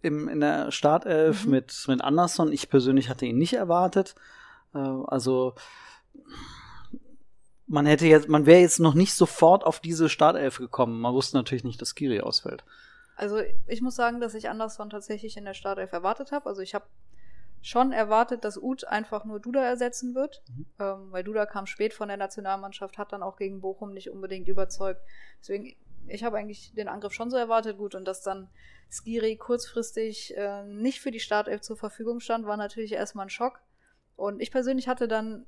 im, 0.00 0.28
in 0.28 0.40
der 0.40 0.72
Startelf, 0.72 1.44
mhm. 1.44 1.50
mit, 1.50 1.84
mit 1.86 2.02
Anderson. 2.02 2.52
Ich 2.52 2.68
persönlich 2.68 3.08
hatte 3.08 3.26
ihn 3.26 3.38
nicht 3.38 3.54
erwartet. 3.54 4.14
Äh, 4.74 4.78
also 4.78 5.54
man 7.66 7.86
hätte 7.86 8.06
jetzt, 8.06 8.28
man 8.28 8.46
wäre 8.46 8.60
jetzt 8.60 8.80
noch 8.80 8.94
nicht 8.94 9.14
sofort 9.14 9.64
auf 9.64 9.80
diese 9.80 10.08
Startelf 10.08 10.58
gekommen. 10.58 11.00
Man 11.00 11.14
wusste 11.14 11.36
natürlich 11.36 11.64
nicht, 11.64 11.80
dass 11.80 11.94
Kiri 11.94 12.20
ausfällt. 12.20 12.64
Also 13.16 13.40
ich 13.66 13.82
muss 13.82 13.94
sagen, 13.94 14.20
dass 14.20 14.34
ich 14.34 14.48
Anderson 14.48 14.90
tatsächlich 14.90 15.36
in 15.36 15.44
der 15.44 15.54
Startelf 15.54 15.92
erwartet 15.92 16.32
habe. 16.32 16.46
Also 16.48 16.62
ich 16.62 16.74
habe 16.74 16.86
schon 17.62 17.92
erwartet, 17.92 18.44
dass 18.44 18.58
Uth 18.58 18.86
einfach 18.86 19.24
nur 19.24 19.38
Duda 19.38 19.62
ersetzen 19.62 20.14
wird, 20.14 20.42
mhm. 20.48 20.66
ähm, 20.80 21.12
weil 21.12 21.22
Duda 21.22 21.46
kam 21.46 21.66
spät 21.66 21.94
von 21.94 22.08
der 22.08 22.16
Nationalmannschaft, 22.16 22.98
hat 22.98 23.12
dann 23.12 23.22
auch 23.22 23.36
gegen 23.36 23.60
Bochum 23.60 23.92
nicht 23.92 24.10
unbedingt 24.10 24.48
überzeugt. 24.48 25.00
Deswegen, 25.40 25.76
ich 26.08 26.24
habe 26.24 26.36
eigentlich 26.36 26.74
den 26.74 26.88
Angriff 26.88 27.12
schon 27.12 27.30
so 27.30 27.36
erwartet, 27.36 27.78
gut, 27.78 27.94
und 27.94 28.04
dass 28.04 28.22
dann 28.22 28.48
Skiri 28.90 29.36
kurzfristig 29.36 30.36
äh, 30.36 30.64
nicht 30.64 31.00
für 31.00 31.12
die 31.12 31.20
Startelf 31.20 31.60
zur 31.60 31.76
Verfügung 31.76 32.18
stand, 32.18 32.46
war 32.46 32.56
natürlich 32.56 32.92
erstmal 32.92 33.26
ein 33.26 33.30
Schock. 33.30 33.60
Und 34.16 34.42
ich 34.42 34.50
persönlich 34.50 34.88
hatte 34.88 35.06
dann 35.06 35.46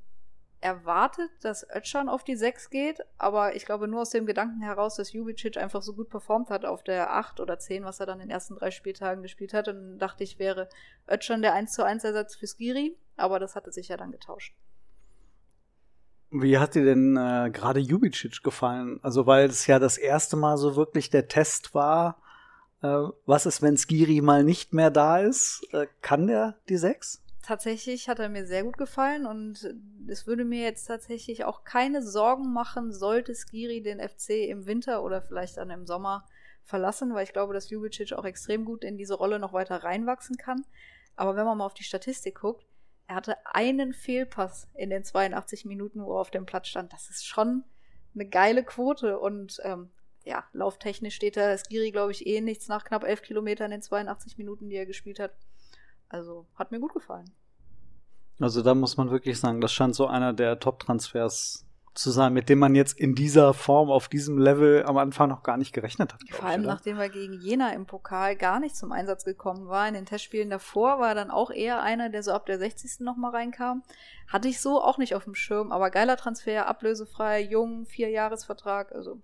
erwartet, 0.65 1.31
dass 1.43 1.67
Özcan 1.69 2.09
auf 2.09 2.25
die 2.25 2.37
6 2.37 2.71
geht, 2.71 3.01
aber 3.19 3.55
ich 3.55 3.67
glaube 3.67 3.87
nur 3.87 4.01
aus 4.01 4.11
dem 4.11 4.25
Gedanken 4.25 4.63
heraus, 4.63 4.97
dass 4.97 5.13
Jubicic 5.13 5.59
einfach 5.59 5.83
so 5.83 5.93
gut 5.93 6.09
performt 6.09 6.49
hat 6.49 6.65
auf 6.65 6.83
der 6.83 7.13
8 7.13 7.39
oder 7.41 7.59
10, 7.59 7.85
was 7.85 8.01
er 8.01 8.07
dann 8.07 8.19
in 8.21 8.29
den 8.29 8.31
ersten 8.31 8.57
drei 8.57 8.71
Spieltagen 8.71 9.23
gespielt 9.23 9.53
hat. 9.53 9.69
Und 9.69 9.99
dachte 9.99 10.25
ich, 10.25 10.39
wäre 10.39 10.71
Özcan 11.09 11.43
der 11.43 11.53
1 11.53 11.73
zu 11.75 11.85
1 11.85 12.03
Ersatz 12.05 12.35
für 12.35 12.47
Skiri, 12.47 12.97
aber 13.17 13.39
das 13.39 13.57
hatte 13.57 13.73
sich 13.73 13.89
ja 13.89 13.99
dann 13.99 14.11
getauscht. 14.11 14.55
Wie 16.31 16.59
hat 16.59 16.75
dir 16.75 16.85
denn 16.85 17.17
äh, 17.17 17.51
gerade 17.53 17.79
Jubicic 17.79 18.43
gefallen? 18.43 18.99
Also, 19.03 19.27
weil 19.27 19.47
es 19.51 19.67
ja 19.67 19.79
das 19.79 19.99
erste 19.99 20.37
Mal 20.37 20.57
so 20.57 20.77
wirklich 20.77 21.11
der 21.11 21.29
Test 21.29 21.75
war, 21.75 22.23
äh, 22.81 23.09
was 23.27 23.45
ist, 23.45 23.61
wenn 23.61 23.77
Skiri 23.77 24.23
mal 24.23 24.43
nicht 24.43 24.73
mehr 24.73 24.91
da 24.91 25.19
ist? 25.19 25.63
Äh, 25.73 25.87
kann 26.01 26.27
der 26.27 26.57
die 26.71 26.79
6? 26.79 27.24
Tatsächlich 27.45 28.09
hat 28.09 28.19
er 28.19 28.29
mir 28.29 28.47
sehr 28.47 28.65
gut 28.65 28.77
gefallen 28.77 29.27
und 29.27 29.75
es 30.07 30.27
würde 30.27 30.45
mir 30.45 30.63
jetzt 30.63 30.87
tatsächlich 30.87 31.45
auch 31.45 31.65
keine 31.65 32.03
Sorgen 32.03 32.53
machen, 32.53 32.93
sollte 32.93 33.35
Skiri 33.35 33.83
den 33.83 34.01
FC 34.01 34.49
im 34.49 34.67
Winter 34.67 35.03
oder 35.03 35.23
vielleicht 35.23 35.57
dann 35.57 35.71
im 35.71 35.87
Sommer 35.87 36.27
verlassen, 36.65 37.15
weil 37.15 37.25
ich 37.25 37.33
glaube, 37.33 37.55
dass 37.55 37.71
Jubicic 37.71 38.13
auch 38.15 38.25
extrem 38.25 38.65
gut 38.65 38.85
in 38.85 38.97
diese 38.97 39.15
Rolle 39.15 39.39
noch 39.39 39.53
weiter 39.53 39.85
reinwachsen 39.85 40.37
kann. 40.37 40.65
Aber 41.17 41.37
wenn 41.37 41.45
man 41.45 41.59
mal 41.59 41.67
auf 41.67 41.75
die 41.75 41.85
Statistik 41.85 42.41
guckt, 42.41 42.67
Er 43.07 43.17
hatte 43.17 43.37
einen 43.45 43.93
Fehlpass 43.93 44.69
in 44.75 44.89
den 44.89 45.05
82 45.05 45.67
Minuten, 45.67 46.03
wo 46.03 46.15
er 46.17 46.21
auf 46.21 46.31
dem 46.31 46.47
Platz 46.47 46.69
stand. 46.69 46.93
Das 46.93 47.11
ist 47.11 47.27
schon 47.27 47.65
eine 48.15 48.27
geile 48.27 48.65
Quote. 48.65 49.19
Und 49.19 49.61
ähm, 49.63 49.91
ja, 50.25 50.45
lauftechnisch 50.53 51.15
steht 51.15 51.37
da 51.37 51.57
Skiri, 51.59 51.91
glaube 51.91 52.13
ich, 52.13 52.27
eh 52.27 52.41
nichts 52.41 52.69
nach 52.69 52.85
knapp 52.85 53.05
11 53.05 53.23
Kilometern 53.23 53.73
in 53.73 53.81
den 53.81 53.83
82 53.83 54.39
Minuten, 54.39 54.71
die 54.71 54.77
er 54.77 54.87
gespielt 54.87 55.21
hat. 55.21 55.33
Also 56.15 56.47
hat 56.55 56.71
mir 56.71 56.79
gut 56.79 56.95
gefallen. 56.95 57.29
Also 58.39 58.63
da 58.63 58.77
muss 58.77 58.97
man 58.97 59.11
wirklich 59.11 59.41
sagen, 59.41 59.61
das 59.61 59.73
scheint 59.73 59.97
so 59.97 60.07
einer 60.07 60.33
der 60.33 60.61
Top-Transfers 60.61 61.67
zu 61.95 62.11
sein, 62.13 62.33
mit 62.33 62.49
dem 62.49 62.61
man 62.61 62.77
jetzt 62.77 62.97
in 63.01 63.17
dieser 63.17 63.53
Form, 63.53 63.91
auf 63.91 64.07
diesem 64.07 64.39
Level 64.39 64.85
am 64.85 64.97
Anfang 64.97 65.29
noch 65.29 65.43
gar 65.43 65.57
nicht 65.57 65.73
gerechnet 65.73 66.13
hat. 66.13 66.21
Vor 66.31 66.47
allem, 66.47 66.61
ich, 66.61 66.67
nachdem 66.69 66.99
er 66.99 67.09
gegen 67.09 67.33
Jena 67.33 67.73
im 67.73 67.87
Pokal 67.87 68.37
gar 68.37 68.61
nicht 68.61 68.77
zum 68.77 68.93
Einsatz 68.93 69.25
gekommen 69.25 69.67
war. 69.67 69.89
In 69.89 69.95
den 69.95 70.07
Testspielen 70.07 70.51
davor 70.51 71.01
war 71.01 71.09
er 71.09 71.15
dann 71.17 71.33
auch 71.33 71.51
eher 71.51 71.83
einer, 71.83 72.11
der 72.11 72.23
so 72.23 72.31
ab 72.31 72.47
der 72.47 72.61
60. 72.61 73.01
nochmal 73.01 73.33
reinkam. 73.33 73.83
Hatte 74.29 74.47
ich 74.47 74.61
so 74.61 74.81
auch 74.81 74.99
nicht 74.99 75.17
auf 75.17 75.25
dem 75.25 75.35
Schirm, 75.35 75.73
aber 75.73 75.91
geiler 75.91 76.17
Transfer, 76.17 76.69
ablösefrei, 76.69 77.43
jung, 77.43 77.87
vier 77.87 78.11
Jahresvertrag, 78.11 78.93
also 78.93 79.21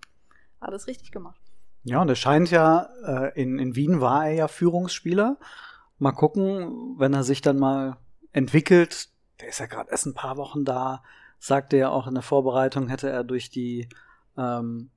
alles 0.59 0.87
richtig 0.87 1.13
gemacht. 1.13 1.39
Ja, 1.83 2.01
und 2.01 2.09
er 2.09 2.15
scheint 2.15 2.51
ja, 2.51 2.89
äh, 3.05 3.41
in, 3.41 3.59
in 3.59 3.77
Wien 3.77 4.01
war 4.01 4.25
er 4.25 4.33
ja 4.33 4.47
Führungsspieler. 4.49 5.37
Mal 6.01 6.11
gucken, 6.11 6.95
wenn 6.97 7.13
er 7.13 7.23
sich 7.23 7.41
dann 7.41 7.57
mal 7.57 7.97
entwickelt. 8.31 9.09
Der 9.39 9.49
ist 9.49 9.59
ja 9.59 9.67
gerade 9.67 9.91
erst 9.91 10.05
ein 10.05 10.13
paar 10.13 10.37
Wochen 10.37 10.65
da 10.65 11.01
sagte 11.41 11.75
ja 11.75 11.89
auch 11.89 12.07
in 12.07 12.13
der 12.13 12.23
Vorbereitung, 12.23 12.87
hätte 12.87 13.09
er 13.09 13.23
durch 13.23 13.49
die 13.49 13.89
ähm, 14.37 14.91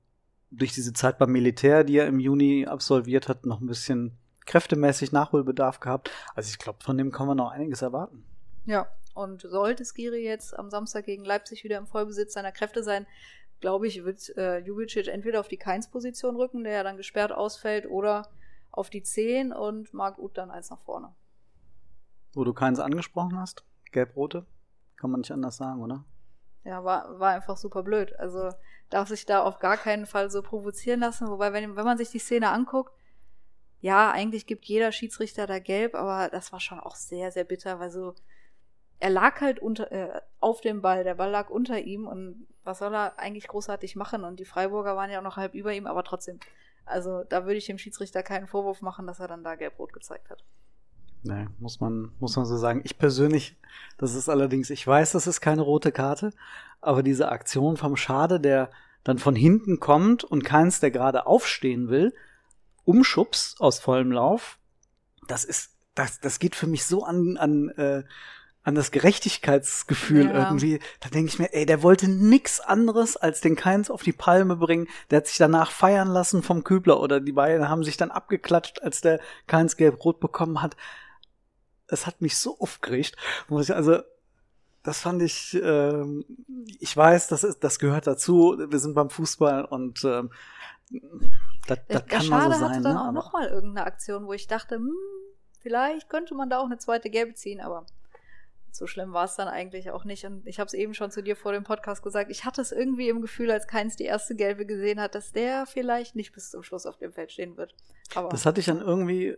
durch 0.50 0.72
diese 0.72 0.92
Zeit 0.92 1.18
beim 1.18 1.32
Militär, 1.32 1.82
die 1.82 1.96
er 1.96 2.06
im 2.06 2.20
Juni 2.20 2.66
absolviert 2.66 3.28
hat, 3.28 3.46
noch 3.46 3.60
ein 3.60 3.66
bisschen 3.66 4.18
kräftemäßig 4.46 5.10
Nachholbedarf 5.10 5.80
gehabt. 5.80 6.10
Also 6.34 6.50
ich 6.50 6.58
glaube, 6.58 6.84
von 6.84 6.96
dem 6.96 7.10
kann 7.10 7.26
man 7.26 7.38
noch 7.38 7.50
einiges 7.50 7.82
erwarten. 7.82 8.24
Ja, 8.66 8.86
und 9.14 9.40
sollte 9.40 9.84
Skiri 9.84 10.22
jetzt 10.22 10.56
am 10.56 10.70
Samstag 10.70 11.06
gegen 11.06 11.24
Leipzig 11.24 11.64
wieder 11.64 11.78
im 11.78 11.86
Vollbesitz 11.86 12.34
seiner 12.34 12.52
Kräfte 12.52 12.84
sein, 12.84 13.06
glaube 13.60 13.86
ich, 13.86 14.04
wird 14.04 14.36
äh, 14.36 14.58
Jubicic 14.58 15.08
entweder 15.08 15.40
auf 15.40 15.48
die 15.48 15.56
Keins-Position 15.56 16.36
rücken, 16.36 16.62
der 16.62 16.74
ja 16.74 16.82
dann 16.82 16.98
gesperrt 16.98 17.32
ausfällt, 17.32 17.86
oder 17.86 18.28
auf 18.76 18.90
die 18.90 19.02
10 19.02 19.52
und 19.52 19.92
Marc 19.94 20.18
Uth 20.18 20.36
dann 20.36 20.50
eins 20.50 20.70
nach 20.70 20.80
vorne. 20.80 21.14
Wo 22.34 22.44
du 22.44 22.52
Keins 22.52 22.80
angesprochen 22.80 23.38
hast, 23.38 23.64
gelb-rote, 23.92 24.46
kann 24.96 25.10
man 25.10 25.20
nicht 25.20 25.32
anders 25.32 25.56
sagen, 25.56 25.82
oder? 25.82 26.04
ja, 26.64 26.82
war, 26.82 27.20
war 27.20 27.30
einfach 27.32 27.56
super 27.56 27.82
blöd. 27.82 28.18
Also 28.18 28.50
darf 28.90 29.08
sich 29.08 29.26
da 29.26 29.42
auf 29.42 29.58
gar 29.58 29.76
keinen 29.76 30.06
Fall 30.06 30.30
so 30.30 30.42
provozieren 30.42 31.00
lassen. 31.00 31.28
Wobei, 31.28 31.52
wenn, 31.52 31.76
wenn 31.76 31.84
man 31.84 31.98
sich 31.98 32.10
die 32.10 32.18
Szene 32.18 32.50
anguckt, 32.50 32.92
ja, 33.80 34.10
eigentlich 34.10 34.46
gibt 34.46 34.64
jeder 34.64 34.92
Schiedsrichter 34.92 35.46
da 35.46 35.58
gelb, 35.58 35.94
aber 35.94 36.30
das 36.30 36.52
war 36.52 36.60
schon 36.60 36.80
auch 36.80 36.96
sehr, 36.96 37.30
sehr 37.30 37.44
bitter, 37.44 37.78
weil 37.80 37.90
so, 37.90 38.14
er 38.98 39.10
lag 39.10 39.42
halt 39.42 39.58
unter, 39.58 39.92
äh, 39.92 40.20
auf 40.40 40.62
dem 40.62 40.80
Ball, 40.80 41.04
der 41.04 41.16
Ball 41.16 41.30
lag 41.30 41.50
unter 41.50 41.78
ihm 41.78 42.06
und 42.06 42.46
was 42.62 42.78
soll 42.78 42.94
er 42.94 43.18
eigentlich 43.18 43.46
großartig 43.46 43.94
machen? 43.94 44.24
Und 44.24 44.40
die 44.40 44.46
Freiburger 44.46 44.96
waren 44.96 45.10
ja 45.10 45.18
auch 45.18 45.24
noch 45.24 45.36
halb 45.36 45.54
über 45.54 45.74
ihm, 45.74 45.86
aber 45.86 46.02
trotzdem. 46.02 46.40
Also 46.86 47.24
da 47.24 47.44
würde 47.44 47.56
ich 47.56 47.66
dem 47.66 47.78
Schiedsrichter 47.78 48.22
keinen 48.22 48.46
Vorwurf 48.46 48.82
machen, 48.82 49.06
dass 49.06 49.20
er 49.20 49.28
dann 49.28 49.44
da 49.44 49.54
gelb-rot 49.54 49.92
gezeigt 49.92 50.30
hat. 50.30 50.44
Nee, 51.22 51.48
muss 51.58 51.80
man, 51.80 52.12
muss 52.20 52.36
man 52.36 52.44
so 52.44 52.56
sagen. 52.58 52.82
Ich 52.84 52.98
persönlich, 52.98 53.56
das 53.96 54.14
ist 54.14 54.28
allerdings, 54.28 54.68
ich 54.68 54.86
weiß, 54.86 55.12
das 55.12 55.26
ist 55.26 55.40
keine 55.40 55.62
rote 55.62 55.90
Karte, 55.90 56.32
aber 56.82 57.02
diese 57.02 57.30
Aktion 57.30 57.78
vom 57.78 57.96
Schade, 57.96 58.38
der 58.40 58.70
dann 59.04 59.18
von 59.18 59.34
hinten 59.34 59.80
kommt 59.80 60.22
und 60.22 60.44
keins, 60.44 60.80
der 60.80 60.90
gerade 60.90 61.26
aufstehen 61.26 61.88
will, 61.88 62.14
umschubst 62.84 63.60
aus 63.60 63.78
vollem 63.78 64.12
Lauf, 64.12 64.58
das 65.26 65.44
ist, 65.44 65.70
das, 65.94 66.20
das 66.20 66.38
geht 66.38 66.54
für 66.54 66.66
mich 66.66 66.84
so 66.84 67.04
an, 67.04 67.38
an, 67.38 67.70
äh, 67.70 68.02
an 68.64 68.74
das 68.74 68.90
Gerechtigkeitsgefühl 68.90 70.26
ja. 70.26 70.44
irgendwie. 70.44 70.80
Da 71.00 71.08
denke 71.10 71.28
ich 71.28 71.38
mir, 71.38 71.52
ey, 71.52 71.66
der 71.66 71.82
wollte 71.82 72.08
nix 72.08 72.60
anderes 72.60 73.16
als 73.16 73.40
den 73.40 73.56
Keins 73.56 73.90
auf 73.90 74.02
die 74.02 74.12
Palme 74.12 74.56
bringen. 74.56 74.88
Der 75.10 75.18
hat 75.18 75.26
sich 75.26 75.36
danach 75.36 75.70
feiern 75.70 76.08
lassen 76.08 76.42
vom 76.42 76.64
Kübler 76.64 77.00
oder 77.00 77.20
die 77.20 77.32
beiden 77.32 77.68
haben 77.68 77.84
sich 77.84 77.96
dann 77.96 78.10
abgeklatscht, 78.10 78.82
als 78.82 79.00
der 79.00 79.20
Keins 79.46 79.76
gelb-rot 79.76 80.18
bekommen 80.18 80.62
hat 80.62 80.76
es 81.88 82.06
hat 82.06 82.20
mich 82.20 82.38
so 82.38 82.58
aufgeregt. 82.58 83.16
Muss 83.48 83.68
ich, 83.68 83.74
also, 83.74 83.98
das 84.82 85.00
fand 85.00 85.22
ich, 85.22 85.54
ähm, 85.62 86.24
ich 86.78 86.94
weiß, 86.96 87.28
das, 87.28 87.44
ist, 87.44 87.64
das 87.64 87.78
gehört 87.78 88.06
dazu. 88.06 88.56
Wir 88.68 88.78
sind 88.78 88.94
beim 88.94 89.10
Fußball 89.10 89.64
und 89.64 90.04
ähm, 90.04 90.30
das, 91.66 91.78
das 91.88 92.06
kann 92.06 92.28
mal 92.28 92.52
so 92.52 92.58
sein. 92.58 92.70
hatte 92.70 92.82
dann 92.82 92.94
ne? 92.94 93.08
auch 93.08 93.12
noch 93.12 93.32
mal 93.32 93.48
irgendeine 93.48 93.86
Aktion, 93.86 94.26
wo 94.26 94.32
ich 94.34 94.46
dachte, 94.46 94.76
hm, 94.76 94.94
vielleicht 95.60 96.10
könnte 96.10 96.34
man 96.34 96.50
da 96.50 96.58
auch 96.58 96.66
eine 96.66 96.78
zweite 96.78 97.08
Gelbe 97.08 97.34
ziehen, 97.34 97.60
aber 97.60 97.86
so 98.74 98.86
schlimm 98.86 99.12
war 99.12 99.24
es 99.24 99.36
dann 99.36 99.48
eigentlich 99.48 99.90
auch 99.90 100.04
nicht. 100.04 100.24
Und 100.24 100.46
ich 100.46 100.58
habe 100.58 100.66
es 100.66 100.74
eben 100.74 100.94
schon 100.94 101.10
zu 101.10 101.22
dir 101.22 101.36
vor 101.36 101.52
dem 101.52 101.64
Podcast 101.64 102.02
gesagt. 102.02 102.30
Ich 102.30 102.44
hatte 102.44 102.60
es 102.60 102.72
irgendwie 102.72 103.08
im 103.08 103.20
Gefühl, 103.20 103.50
als 103.50 103.66
keins 103.66 103.96
die 103.96 104.04
erste 104.04 104.34
Gelbe 104.34 104.66
gesehen 104.66 105.00
hat, 105.00 105.14
dass 105.14 105.32
der 105.32 105.66
vielleicht 105.66 106.16
nicht 106.16 106.32
bis 106.32 106.50
zum 106.50 106.62
Schluss 106.62 106.86
auf 106.86 106.98
dem 106.98 107.12
Feld 107.12 107.32
stehen 107.32 107.56
wird. 107.56 107.74
Aber 108.14 108.28
das 108.28 108.46
hatte 108.46 108.60
ich 108.60 108.66
dann 108.66 108.80
irgendwie 108.80 109.36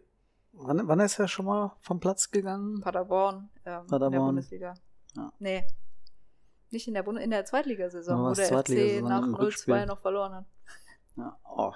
Wann, 0.58 0.88
wann 0.88 1.00
ist 1.00 1.18
er 1.18 1.28
schon 1.28 1.46
mal 1.46 1.76
vom 1.80 2.00
Platz 2.00 2.30
gegangen? 2.30 2.80
Paderborn, 2.80 3.50
ähm, 3.64 3.86
Paderborn. 3.86 4.04
in 4.04 4.12
der 4.12 4.18
Bundesliga. 4.20 4.74
Ja. 5.14 5.32
Nee. 5.38 5.66
Nicht 6.70 6.88
in 6.88 6.94
der, 6.94 7.02
Bund 7.02 7.18
in 7.18 7.30
der 7.30 7.44
Zweitligasaison, 7.44 8.30
wo 8.30 8.34
der 8.34 8.46
FC 8.46 9.02
nach 9.02 9.22
0-2 9.22 9.86
noch 9.86 10.00
verloren 10.00 10.34
hat. 10.34 10.44
Ja, 11.16 11.38
oh. 11.44 11.72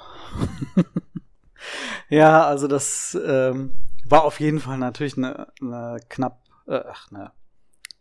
ja 2.09 2.45
also 2.45 2.67
das 2.67 3.17
ähm, 3.25 3.73
war 4.07 4.25
auf 4.25 4.41
jeden 4.41 4.61
Fall 4.61 4.79
natürlich 4.79 5.17
eine, 5.17 5.53
eine 5.61 6.01
knapp, 6.09 6.43
äh, 6.67 6.83
ach, 6.87 7.11
ne, 7.11 7.33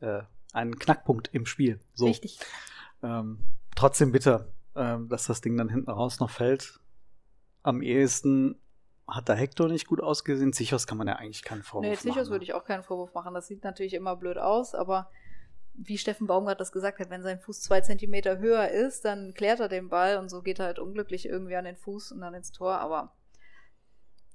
äh, 0.01 0.21
ein 0.53 0.77
Knackpunkt 0.77 1.29
im 1.33 1.45
Spiel. 1.45 1.79
So. 1.93 2.05
Richtig. 2.05 2.39
Ähm, 3.03 3.39
trotzdem 3.75 4.11
bitter, 4.11 4.51
ähm, 4.75 5.09
dass 5.09 5.25
das 5.25 5.41
Ding 5.41 5.57
dann 5.57 5.69
hinten 5.69 5.89
raus 5.89 6.19
noch 6.19 6.29
fällt. 6.29 6.79
Am 7.63 7.81
ehesten 7.81 8.59
hat 9.07 9.29
da 9.29 9.33
Hector 9.33 9.67
nicht 9.67 9.87
gut 9.87 10.01
ausgesehen. 10.01 10.53
Sichos 10.53 10.87
kann 10.87 10.97
man 10.97 11.07
ja 11.07 11.15
eigentlich 11.15 11.43
keinen 11.43 11.63
Vorwurf 11.63 11.83
nee, 11.83 11.95
machen. 11.95 12.07
Nee, 12.07 12.13
Sichos 12.13 12.29
würde 12.29 12.43
ich 12.43 12.53
auch 12.53 12.65
keinen 12.65 12.83
Vorwurf 12.83 13.13
machen. 13.13 13.33
Das 13.33 13.47
sieht 13.47 13.63
natürlich 13.63 13.93
immer 13.93 14.15
blöd 14.15 14.37
aus, 14.37 14.75
aber 14.75 15.09
wie 15.73 15.97
Steffen 15.97 16.27
Baumgart 16.27 16.59
das 16.59 16.71
gesagt 16.71 16.99
hat, 16.99 17.09
wenn 17.09 17.23
sein 17.23 17.39
Fuß 17.39 17.61
zwei 17.61 17.81
Zentimeter 17.81 18.37
höher 18.39 18.67
ist, 18.67 19.05
dann 19.05 19.33
klärt 19.33 19.59
er 19.59 19.69
den 19.69 19.89
Ball 19.89 20.17
und 20.17 20.29
so 20.29 20.41
geht 20.41 20.59
er 20.59 20.65
halt 20.65 20.79
unglücklich 20.79 21.25
irgendwie 21.25 21.55
an 21.55 21.65
den 21.65 21.77
Fuß 21.77 22.11
und 22.11 22.21
dann 22.21 22.33
ins 22.33 22.51
Tor. 22.51 22.79
Aber 22.79 23.13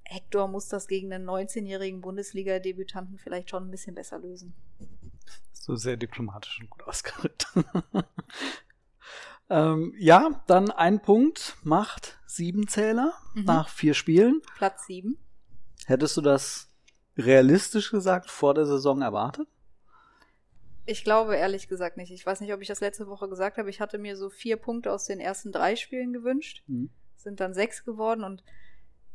Hector 0.05 0.49
muss 0.49 0.69
das 0.69 0.89
gegen 0.89 1.13
einen 1.13 1.29
19-jährigen 1.29 2.01
Bundesliga-Debütanten 2.01 3.19
vielleicht 3.19 3.51
schon 3.51 3.69
ein 3.69 3.71
bisschen 3.71 3.95
besser 3.95 4.19
lösen. 4.19 4.55
So 5.53 5.77
sehr 5.77 5.97
diplomatisch 5.97 6.61
und 6.61 6.71
gut 6.71 6.83
ausgerückt. 6.83 7.47
ähm, 9.51 9.95
ja, 9.99 10.43
dann 10.47 10.71
ein 10.71 11.01
Punkt 11.01 11.57
macht 11.63 12.19
sieben 12.27 12.69
Zähler 12.69 13.15
mhm. 13.35 13.45
nach 13.45 13.69
vier 13.69 13.95
Spielen. 13.95 14.43
Platz 14.57 14.87
sieben. 14.87 15.19
Hättest 15.87 16.17
du 16.17 16.21
das 16.21 16.69
realistisch 17.17 17.91
gesagt 17.91 18.31
vor 18.31 18.55
der 18.55 18.67
Saison 18.67 19.03
erwartet? 19.03 19.49
Ich 20.87 21.03
glaube 21.03 21.37
ehrlich 21.37 21.69
gesagt 21.69 21.97
nicht. 21.97 22.13
Ich 22.13 22.27
weiß 22.27 22.41
nicht, 22.41 22.53
ob 22.53 22.61
ich 22.61 22.69
das 22.69 22.81
letzte 22.81 23.07
Woche 23.07 23.29
gesagt 23.29 23.57
habe. 23.57 23.71
Ich 23.71 23.81
hatte 23.81 23.99
mir 23.99 24.17
so 24.17 24.29
vier 24.29 24.57
Punkte 24.57 24.93
aus 24.93 25.07
den 25.07 25.21
ersten 25.21 25.51
drei 25.51 25.77
Spielen 25.77 26.13
gewünscht. 26.13 26.63
Mhm. 26.67 26.91
Sind 27.17 27.41
dann 27.41 27.55
sechs 27.55 27.85
geworden 27.85 28.23
und 28.23 28.45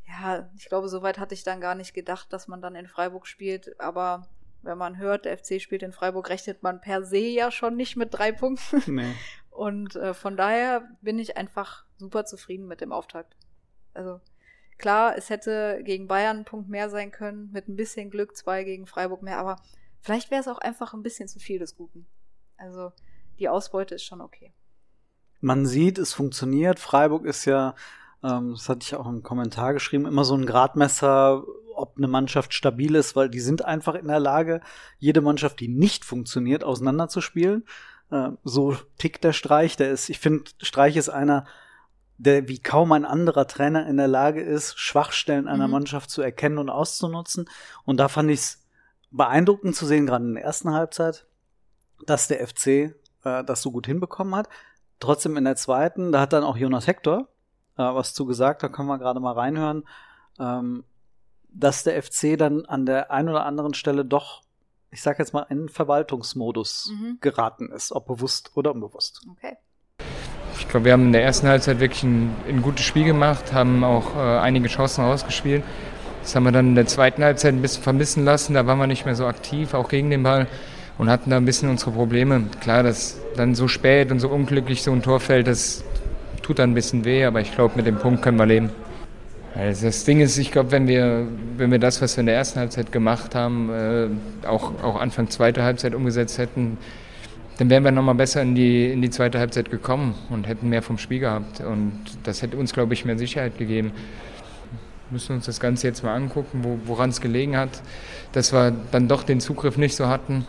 ja, 0.08 0.50
ich 0.58 0.68
glaube, 0.68 0.90
soweit 0.90 1.20
hatte 1.20 1.36
ich 1.36 1.44
dann 1.44 1.62
gar 1.62 1.76
nicht 1.76 1.94
gedacht, 1.94 2.34
dass 2.34 2.48
man 2.48 2.62
dann 2.62 2.74
in 2.74 2.88
Freiburg 2.88 3.28
spielt. 3.28 3.80
Aber 3.80 4.28
wenn 4.62 4.78
man 4.78 4.98
hört, 4.98 5.26
der 5.26 5.38
FC 5.38 5.62
spielt 5.62 5.84
in 5.84 5.92
Freiburg, 5.92 6.30
rechnet 6.30 6.64
man 6.64 6.82
per 6.82 7.04
se 7.04 7.18
ja 7.18 7.52
schon 7.52 7.76
nicht 7.76 7.96
mit 7.96 8.14
drei 8.14 8.32
Punkten. 8.32 8.84
Nee. 8.96 9.14
Und 9.52 9.96
äh, 9.98 10.14
von 10.14 10.38
daher 10.38 10.88
bin 11.02 11.20
ich 11.20 11.36
einfach 11.36 11.84
super 11.98 12.24
zufrieden 12.24 12.66
mit 12.68 12.80
dem 12.80 12.94
Auftakt. 12.94 13.36
Also 13.94 14.22
klar, 14.78 15.18
es 15.18 15.30
hätte 15.30 15.82
gegen 15.84 16.08
Bayern 16.08 16.38
ein 16.38 16.46
Punkt 16.46 16.70
mehr 16.70 16.90
sein 16.90 17.12
können, 17.12 17.52
mit 17.52 17.68
ein 17.68 17.76
bisschen 17.76 18.10
Glück 18.10 18.38
zwei 18.38 18.64
gegen 18.64 18.88
Freiburg 18.88 19.22
mehr, 19.22 19.38
aber 19.38 19.58
vielleicht 20.00 20.32
wäre 20.32 20.40
es 20.40 20.48
auch 20.48 20.60
einfach 20.60 20.94
ein 20.94 21.04
bisschen 21.04 21.28
zu 21.28 21.40
viel 21.40 21.60
des 21.60 21.76
Guten. 21.76 22.06
Also 22.58 22.94
die 23.38 23.50
Ausbeute 23.50 23.96
ist 23.96 24.04
schon 24.04 24.22
okay. 24.22 24.54
Man 25.42 25.66
sieht, 25.66 25.98
es 25.98 26.14
funktioniert. 26.14 26.80
Freiburg 26.80 27.26
ist 27.26 27.46
ja, 27.46 27.76
ähm, 28.24 28.52
das 28.52 28.68
hatte 28.70 28.84
ich 28.84 28.96
auch 28.96 29.08
im 29.08 29.24
Kommentar 29.24 29.74
geschrieben, 29.74 30.06
immer 30.06 30.26
so 30.26 30.36
ein 30.36 30.46
Gradmesser, 30.46 31.44
eine 32.00 32.08
Mannschaft 32.08 32.54
stabil 32.54 32.96
ist, 32.96 33.16
weil 33.16 33.30
die 33.30 33.40
sind 33.40 33.64
einfach 33.64 33.96
in 33.96 34.08
der 34.08 34.20
Lage, 34.20 34.62
jede 34.98 35.22
Mannschaft, 35.22 35.60
die 35.60 35.68
nicht 35.68 36.04
funktioniert, 36.04 36.64
auseinanderzuspielen. 36.64 37.66
Äh, 38.10 38.30
so 38.44 38.76
tickt 38.98 39.24
der 39.24 39.34
Streich. 39.34 39.78
Der 39.78 39.92
ist, 39.92 40.10
ich 40.10 40.20
finde, 40.20 40.46
Streich 40.62 40.98
ist 40.98 41.10
einer, 41.10 41.46
der 42.18 42.48
wie 42.48 42.60
kaum 42.60 42.92
ein 42.92 43.06
anderer 43.06 43.48
Trainer 43.48 43.88
in 43.88 43.98
der 43.98 44.08
Lage 44.08 44.42
ist, 44.42 44.80
Schwachstellen 44.80 45.48
einer 45.48 45.68
mhm. 45.68 45.74
Mannschaft 45.74 46.10
zu 46.10 46.22
erkennen 46.22 46.58
und 46.58 46.70
auszunutzen. 46.70 47.48
Und 47.86 47.98
da 47.98 48.08
fand 48.08 48.32
ich 48.32 48.40
es 48.40 48.66
beeindruckend 49.12 49.76
zu 49.76 49.86
sehen, 49.86 50.08
gerade 50.08 50.26
in 50.26 50.34
der 50.34 50.44
ersten 50.44 50.74
Halbzeit, 50.74 51.28
dass 52.06 52.28
der 52.28 52.46
FC 52.48 52.68
äh, 53.24 53.44
das 53.44 53.62
so 53.62 53.72
gut 53.72 53.86
hinbekommen 53.86 54.36
hat. 54.36 54.50
Trotzdem 55.00 55.38
in 55.38 55.46
der 55.46 55.56
zweiten, 55.56 56.12
da 56.12 56.22
hat 56.22 56.34
dann 56.34 56.44
auch 56.44 56.58
Jonas 56.58 56.88
Hector 56.88 57.30
äh, 57.80 57.96
was 57.96 58.14
zu 58.14 58.26
gesagt, 58.26 58.62
da 58.62 58.68
können 58.68 58.90
wir 58.90 59.00
gerade 59.00 59.22
mal 59.22 59.34
reinhören, 59.34 59.84
ähm, 60.38 60.84
dass 61.52 61.84
der 61.84 62.02
FC 62.02 62.38
dann 62.38 62.66
an 62.66 62.86
der 62.86 63.12
einen 63.12 63.30
oder 63.30 63.46
anderen 63.46 63.74
Stelle 63.74 64.06
doch 64.06 64.44
ich 64.92 65.02
sag 65.02 65.20
jetzt 65.20 65.34
mal, 65.34 65.46
in 65.50 65.70
Verwaltungsmodus 65.70 66.92
mhm. 66.92 67.18
geraten 67.22 67.72
ist, 67.72 67.92
ob 67.92 68.08
bewusst 68.08 68.52
oder 68.56 68.74
unbewusst. 68.74 69.22
Okay. 69.32 69.58
Ich 70.58 70.68
glaube, 70.68 70.86
wir 70.86 70.94
haben 70.94 71.06
in 71.06 71.14
der 71.14 71.24
ersten 71.24 71.48
Halbzeit 71.48 71.80
wirklich 71.80 72.04
ein, 72.04 72.36
ein 72.48 72.62
gutes 72.62 72.86
Spiel 72.86 73.06
gemacht, 73.06 73.54
haben 73.54 73.84
auch 73.84 74.16
äh, 74.16 74.20
einige 74.40 74.68
Chancen 74.68 75.04
rausgespielt. 75.04 75.64
Das 76.22 76.36
haben 76.36 76.44
wir 76.44 76.52
dann 76.52 76.70
in 76.70 76.76
der 76.76 76.88
zweiten 76.88 77.24
Halbzeit 77.24 77.54
ein 77.54 77.62
bisschen 77.62 77.84
vermissen 77.84 78.26
lassen. 78.26 78.54
Da 78.54 78.66
waren 78.66 78.78
wir 78.78 78.88
nicht 78.88 79.06
mehr 79.06 79.16
so 79.16 79.26
aktiv, 79.26 79.74
auch 79.74 79.88
gegen 79.88 80.10
den 80.10 80.24
Ball 80.24 80.48
und 80.98 81.10
hatten 81.10 81.30
da 81.30 81.38
ein 81.38 81.46
bisschen 81.46 81.70
unsere 81.70 81.92
Probleme. 81.92 82.48
Klar, 82.60 82.84
dass 82.84 83.20
dann 83.36 83.56
so 83.56 83.68
spät 83.68 84.12
und 84.12 84.20
so 84.20 84.28
unglücklich 84.28 84.84
so 84.84 84.92
ein 84.92 85.02
Tor 85.02 85.20
fällt, 85.20 85.48
das 85.48 85.84
tut 86.42 86.60
dann 86.60 86.72
ein 86.72 86.74
bisschen 86.74 87.06
weh, 87.06 87.26
aber 87.26 87.42
ich 87.42 87.54
glaube, 87.54 87.76
mit 87.78 87.86
dem 87.86 87.98
Punkt 87.98 88.22
können 88.22 88.38
wir 88.38 88.46
leben. 88.46 88.72
Also 89.56 89.88
das 89.88 90.04
Ding 90.04 90.22
ist, 90.22 90.38
ich 90.38 90.52
glaube, 90.52 90.72
wenn 90.72 90.88
wir, 90.88 91.28
wenn 91.58 91.72
wir 91.72 91.80
das, 91.80 92.02
was 92.02 92.16
wir 92.16 92.22
in 92.22 92.28
der 92.28 92.36
ersten 92.36 92.60
Halbzeit 92.60 92.92
gemacht 92.92 93.34
haben, 93.36 93.70
äh, 93.70 94.48
auch, 94.48 94.84
auch 94.84 95.00
Anfang 95.00 95.30
zweite 95.30 95.64
Halbzeit 95.64 95.96
umgesetzt 95.96 96.38
hätten, 96.38 96.78
dann 97.58 97.70
wären 97.70 97.84
wir 97.84 97.92
nochmal 97.92 98.16
besser 98.16 98.42
in 98.42 98.56
die, 98.56 98.90
in 98.90 99.02
die 99.02 99.10
zweite 99.10 99.40
Halbzeit 99.40 99.70
gekommen 99.70 100.16
und 100.30 100.48
hätten 100.48 100.70
mehr 100.70 100.82
vom 100.82 100.98
Spiel 100.98 101.20
gehabt. 101.20 101.60
Und 101.60 101.94
das 102.24 102.42
hätte 102.42 102.56
uns, 102.56 102.72
glaube 102.72 102.94
ich, 102.94 103.04
mehr 103.04 103.18
Sicherheit 103.18 103.58
gegeben. 103.58 103.92
Wir 105.10 105.14
müssen 105.14 105.36
uns 105.36 105.46
das 105.46 105.60
Ganze 105.60 105.88
jetzt 105.88 106.04
mal 106.04 106.16
angucken, 106.16 106.64
wo, 106.64 106.80
woran 106.86 107.10
es 107.10 107.20
gelegen 107.20 107.58
hat, 107.58 107.82
dass 108.32 108.54
wir 108.54 108.74
dann 108.92 109.08
doch 109.10 109.24
den 109.24 109.42
Zugriff 109.42 109.78
nicht 109.78 109.96
so 109.96 110.08
hatten. 110.08 110.46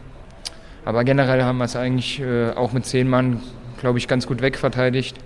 Aber 0.84 1.02
generell 1.02 1.42
haben 1.42 1.58
wir 1.58 1.64
es 1.64 1.74
eigentlich 1.74 2.20
äh, 2.20 2.50
auch 2.50 2.72
mit 2.72 2.86
zehn 2.86 3.08
Mann, 3.08 3.40
glaube 3.80 3.98
ich, 3.98 4.06
ganz 4.06 4.26
gut 4.26 4.40
wegverteidigt, 4.40 5.16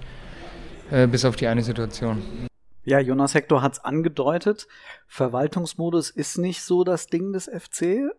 äh, 0.90 1.07
bis 1.07 1.25
auf 1.25 1.37
die 1.37 1.49
eine 1.49 1.62
Situation. 1.62 2.23
Ja, 2.85 2.99
Jonas 2.99 3.35
Hector 3.35 3.62
hat 3.62 3.75
es 3.75 3.85
angedeutet. 3.85 4.69
Verwaltungsmodus 5.07 6.11
ist 6.11 6.37
nicht 6.37 6.62
so 6.62 6.85
das 6.85 7.07
Ding 7.07 7.33
des 7.33 7.47
FC, 7.47 8.11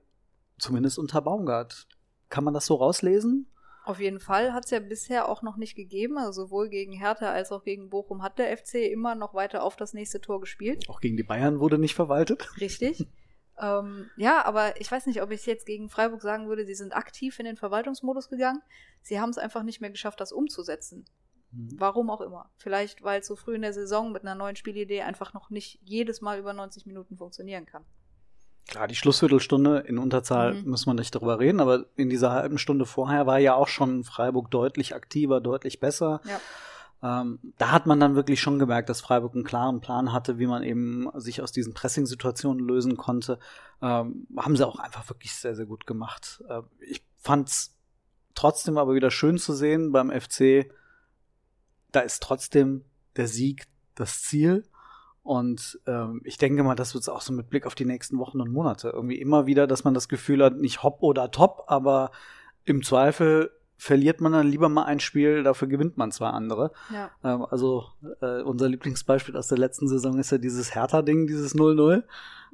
zumindest 0.57 0.97
unter 0.97 1.21
Baumgart. 1.21 1.87
Kann 2.29 2.43
man 2.43 2.53
das 2.53 2.65
so 2.65 2.75
rauslesen? 2.75 3.47
Auf 3.83 3.99
jeden 3.99 4.19
Fall 4.19 4.53
hat 4.53 4.65
es 4.65 4.71
ja 4.71 4.79
bisher 4.79 5.29
auch 5.29 5.43
noch 5.43 5.57
nicht 5.57 5.75
gegeben. 5.75 6.17
Also 6.17 6.45
sowohl 6.45 6.69
gegen 6.69 6.93
Hertha 6.93 7.29
als 7.31 7.51
auch 7.51 7.63
gegen 7.63 7.91
Bochum 7.91 8.23
hat 8.23 8.39
der 8.39 8.57
FC 8.57 8.91
immer 8.91 9.13
noch 9.13 9.35
weiter 9.35 9.61
auf 9.61 9.75
das 9.75 9.93
nächste 9.93 10.19
Tor 10.19 10.41
gespielt. 10.41 10.89
Auch 10.89 10.99
gegen 10.99 11.17
die 11.17 11.23
Bayern 11.23 11.59
wurde 11.59 11.77
nicht 11.77 11.93
verwaltet. 11.93 12.49
Richtig. 12.59 13.07
ähm, 13.61 14.09
ja, 14.17 14.43
aber 14.43 14.81
ich 14.81 14.91
weiß 14.91 15.05
nicht, 15.05 15.21
ob 15.21 15.29
ich 15.29 15.45
jetzt 15.45 15.67
gegen 15.67 15.89
Freiburg 15.89 16.23
sagen 16.23 16.47
würde, 16.47 16.65
sie 16.65 16.73
sind 16.73 16.95
aktiv 16.95 17.37
in 17.37 17.45
den 17.45 17.57
Verwaltungsmodus 17.57 18.29
gegangen. 18.29 18.63
Sie 19.03 19.19
haben 19.19 19.29
es 19.29 19.37
einfach 19.37 19.61
nicht 19.61 19.81
mehr 19.81 19.91
geschafft, 19.91 20.19
das 20.19 20.31
umzusetzen. 20.31 21.05
Hm. 21.55 21.69
Warum 21.77 22.09
auch 22.09 22.21
immer. 22.21 22.49
Vielleicht, 22.57 23.03
weil 23.03 23.21
es 23.21 23.27
so 23.27 23.35
früh 23.35 23.55
in 23.55 23.61
der 23.61 23.73
Saison 23.73 24.11
mit 24.11 24.23
einer 24.23 24.35
neuen 24.35 24.55
Spielidee 24.55 25.01
einfach 25.01 25.33
noch 25.33 25.49
nicht 25.49 25.79
jedes 25.83 26.21
Mal 26.21 26.39
über 26.39 26.53
90 26.53 26.85
Minuten 26.85 27.17
funktionieren 27.17 27.65
kann. 27.65 27.83
Klar, 28.67 28.87
die 28.87 28.95
Schlussviertelstunde 28.95 29.79
in 29.79 29.99
Unterzahl 29.99 30.55
mhm. 30.55 30.69
muss 30.71 30.85
man 30.85 30.95
nicht 30.95 31.13
darüber 31.13 31.39
reden, 31.39 31.59
aber 31.59 31.85
in 31.95 32.09
dieser 32.09 32.31
halben 32.31 32.57
Stunde 32.57 32.85
vorher 32.85 33.27
war 33.27 33.37
ja 33.37 33.53
auch 33.53 33.67
schon 33.67 34.03
Freiburg 34.03 34.49
deutlich 34.49 34.95
aktiver, 34.95 35.39
deutlich 35.39 35.79
besser. 35.79 36.21
Ja. 36.25 36.41
Ähm, 37.03 37.39
da 37.59 37.71
hat 37.71 37.85
man 37.85 37.99
dann 37.99 38.15
wirklich 38.15 38.41
schon 38.41 38.57
gemerkt, 38.57 38.89
dass 38.89 39.01
Freiburg 39.01 39.35
einen 39.35 39.43
klaren 39.43 39.81
Plan 39.81 40.11
hatte, 40.11 40.39
wie 40.39 40.47
man 40.47 40.63
eben 40.63 41.07
sich 41.13 41.41
aus 41.43 41.51
diesen 41.51 41.75
Pressing-Situationen 41.75 42.65
lösen 42.65 42.97
konnte. 42.97 43.37
Ähm, 43.81 44.27
haben 44.35 44.55
sie 44.55 44.65
auch 44.65 44.79
einfach 44.79 45.07
wirklich 45.09 45.35
sehr, 45.35 45.55
sehr 45.55 45.67
gut 45.67 45.85
gemacht. 45.85 46.43
Äh, 46.49 46.61
ich 46.79 47.05
fand's 47.17 47.75
trotzdem 48.33 48.77
aber 48.79 48.95
wieder 48.95 49.11
schön 49.11 49.37
zu 49.37 49.53
sehen 49.53 49.91
beim 49.91 50.09
FC, 50.09 50.71
da 51.95 52.01
ist 52.01 52.21
trotzdem 52.21 52.83
der 53.15 53.27
Sieg 53.27 53.67
das 53.95 54.21
Ziel. 54.21 54.63
Und 55.23 55.79
ähm, 55.87 56.21
ich 56.23 56.37
denke 56.37 56.61
mal, 56.61 56.75
das 56.75 56.93
wird 56.93 57.01
es 57.01 57.09
auch 57.09 57.21
so 57.21 57.33
mit 57.33 57.49
Blick 57.49 57.65
auf 57.65 57.73
die 57.73 57.85
nächsten 57.85 58.19
Wochen 58.19 58.41
und 58.41 58.51
Monate. 58.51 58.89
Irgendwie 58.89 59.19
immer 59.19 59.47
wieder, 59.47 59.65
dass 59.65 59.83
man 59.83 59.95
das 59.95 60.07
Gefühl 60.07 60.43
hat, 60.43 60.57
nicht 60.57 60.83
hopp 60.83 61.01
oder 61.01 61.31
top, 61.31 61.63
aber 61.67 62.11
im 62.63 62.83
Zweifel 62.83 63.51
verliert 63.77 64.21
man 64.21 64.31
dann 64.31 64.47
lieber 64.47 64.69
mal 64.69 64.85
ein 64.85 64.99
Spiel, 64.99 65.43
dafür 65.43 65.67
gewinnt 65.67 65.97
man 65.97 66.11
zwei 66.11 66.29
andere. 66.29 66.71
Ja. 66.93 67.09
Ähm, 67.23 67.45
also 67.49 67.85
äh, 68.21 68.41
unser 68.41 68.69
Lieblingsbeispiel 68.69 69.35
aus 69.35 69.47
der 69.47 69.57
letzten 69.57 69.87
Saison 69.87 70.19
ist 70.19 70.31
ja 70.31 70.37
dieses 70.37 70.75
Hertha-Ding, 70.75 71.27
dieses 71.27 71.55
0-0 71.55 72.03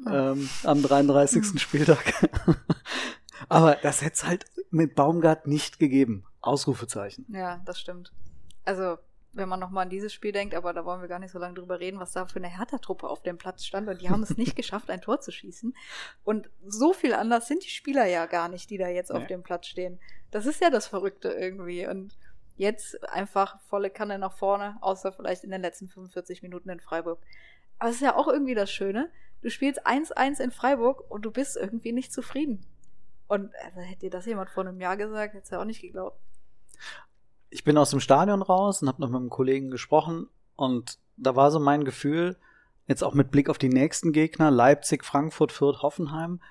ähm, 0.09 0.49
am 0.63 0.81
33. 0.81 1.41
Mhm. 1.53 1.57
Spieltag. 1.57 2.29
aber 3.49 3.75
das 3.81 4.01
hätte 4.01 4.13
es 4.13 4.25
halt 4.25 4.45
mit 4.71 4.95
Baumgart 4.95 5.45
nicht 5.45 5.77
gegeben. 5.77 6.23
Ausrufezeichen. 6.41 7.25
Ja, 7.29 7.61
das 7.65 7.79
stimmt. 7.79 8.11
Also 8.65 8.97
wenn 9.33 9.47
man 9.47 9.59
nochmal 9.59 9.83
an 9.83 9.89
dieses 9.89 10.13
Spiel 10.13 10.31
denkt, 10.31 10.55
aber 10.55 10.73
da 10.73 10.83
wollen 10.83 11.01
wir 11.01 11.07
gar 11.07 11.19
nicht 11.19 11.31
so 11.31 11.39
lange 11.39 11.53
drüber 11.53 11.79
reden, 11.79 11.99
was 11.99 12.11
da 12.11 12.25
für 12.25 12.39
eine 12.39 12.49
Hertha-Truppe 12.49 13.07
auf 13.07 13.21
dem 13.21 13.37
Platz 13.37 13.65
stand 13.65 13.87
und 13.87 14.01
die 14.01 14.09
haben 14.09 14.23
es 14.23 14.37
nicht 14.37 14.55
geschafft, 14.57 14.89
ein 14.89 15.01
Tor 15.01 15.21
zu 15.21 15.31
schießen. 15.31 15.73
Und 16.23 16.49
so 16.65 16.93
viel 16.93 17.13
anders 17.13 17.47
sind 17.47 17.63
die 17.63 17.69
Spieler 17.69 18.05
ja 18.05 18.25
gar 18.25 18.49
nicht, 18.49 18.69
die 18.69 18.77
da 18.77 18.87
jetzt 18.87 19.11
nee. 19.11 19.17
auf 19.17 19.27
dem 19.27 19.43
Platz 19.43 19.67
stehen. 19.67 19.99
Das 20.31 20.45
ist 20.45 20.61
ja 20.61 20.69
das 20.69 20.87
Verrückte 20.87 21.29
irgendwie 21.29 21.87
und 21.87 22.17
jetzt 22.57 23.01
einfach 23.09 23.59
volle 23.61 23.89
Kanne 23.89 24.19
nach 24.19 24.37
vorne, 24.37 24.77
außer 24.81 25.13
vielleicht 25.13 25.43
in 25.43 25.51
den 25.51 25.61
letzten 25.61 25.87
45 25.87 26.43
Minuten 26.43 26.69
in 26.69 26.81
Freiburg. 26.81 27.19
Aber 27.79 27.89
es 27.89 27.95
ist 27.95 28.01
ja 28.01 28.15
auch 28.15 28.27
irgendwie 28.27 28.53
das 28.53 28.69
Schöne, 28.69 29.09
du 29.41 29.49
spielst 29.49 29.87
1-1 29.87 30.41
in 30.41 30.51
Freiburg 30.51 31.09
und 31.09 31.23
du 31.23 31.31
bist 31.31 31.55
irgendwie 31.55 31.93
nicht 31.93 32.13
zufrieden. 32.13 32.65
Und 33.27 33.55
also, 33.63 33.79
hätte 33.79 34.01
dir 34.01 34.09
das 34.09 34.25
jemand 34.25 34.49
vor 34.49 34.65
einem 34.65 34.81
Jahr 34.81 34.97
gesagt, 34.97 35.33
hätte 35.33 35.43
es 35.45 35.49
ja 35.49 35.61
auch 35.61 35.65
nicht 35.65 35.81
geglaubt 35.81 36.19
ich 37.51 37.63
bin 37.63 37.77
aus 37.77 37.91
dem 37.91 37.99
Stadion 37.99 38.41
raus 38.41 38.81
und 38.81 38.87
habe 38.87 39.01
noch 39.01 39.09
mit 39.09 39.19
einem 39.19 39.29
Kollegen 39.29 39.69
gesprochen 39.69 40.27
und 40.55 40.97
da 41.17 41.35
war 41.35 41.51
so 41.51 41.59
mein 41.59 41.83
Gefühl, 41.83 42.37
jetzt 42.87 43.03
auch 43.03 43.13
mit 43.13 43.29
Blick 43.29 43.49
auf 43.49 43.57
die 43.57 43.69
nächsten 43.69 44.13
Gegner, 44.13 44.49
Leipzig, 44.49 45.05
Frankfurt, 45.05 45.51
Fürth, 45.51 45.83
Hoffenheim, 45.83 46.41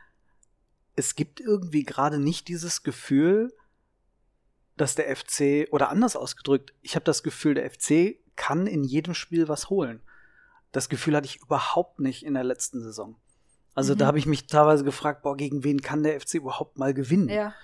es 0.94 1.16
gibt 1.16 1.40
irgendwie 1.40 1.84
gerade 1.84 2.18
nicht 2.18 2.48
dieses 2.48 2.82
Gefühl, 2.82 3.52
dass 4.76 4.94
der 4.94 5.14
FC, 5.14 5.68
oder 5.72 5.88
anders 5.88 6.16
ausgedrückt, 6.16 6.74
ich 6.82 6.94
habe 6.94 7.04
das 7.04 7.22
Gefühl, 7.22 7.54
der 7.54 7.70
FC 7.70 8.16
kann 8.36 8.66
in 8.66 8.84
jedem 8.84 9.14
Spiel 9.14 9.48
was 9.48 9.70
holen. 9.70 10.02
Das 10.72 10.88
Gefühl 10.88 11.16
hatte 11.16 11.26
ich 11.26 11.40
überhaupt 11.40 11.98
nicht 11.98 12.24
in 12.24 12.34
der 12.34 12.44
letzten 12.44 12.82
Saison. 12.82 13.16
Also 13.74 13.94
mhm. 13.94 13.98
da 13.98 14.06
habe 14.06 14.18
ich 14.18 14.26
mich 14.26 14.46
teilweise 14.46 14.84
gefragt, 14.84 15.22
boah, 15.22 15.36
gegen 15.36 15.64
wen 15.64 15.80
kann 15.80 16.02
der 16.02 16.20
FC 16.20 16.34
überhaupt 16.34 16.78
mal 16.78 16.92
gewinnen? 16.92 17.28
Ja, 17.28 17.54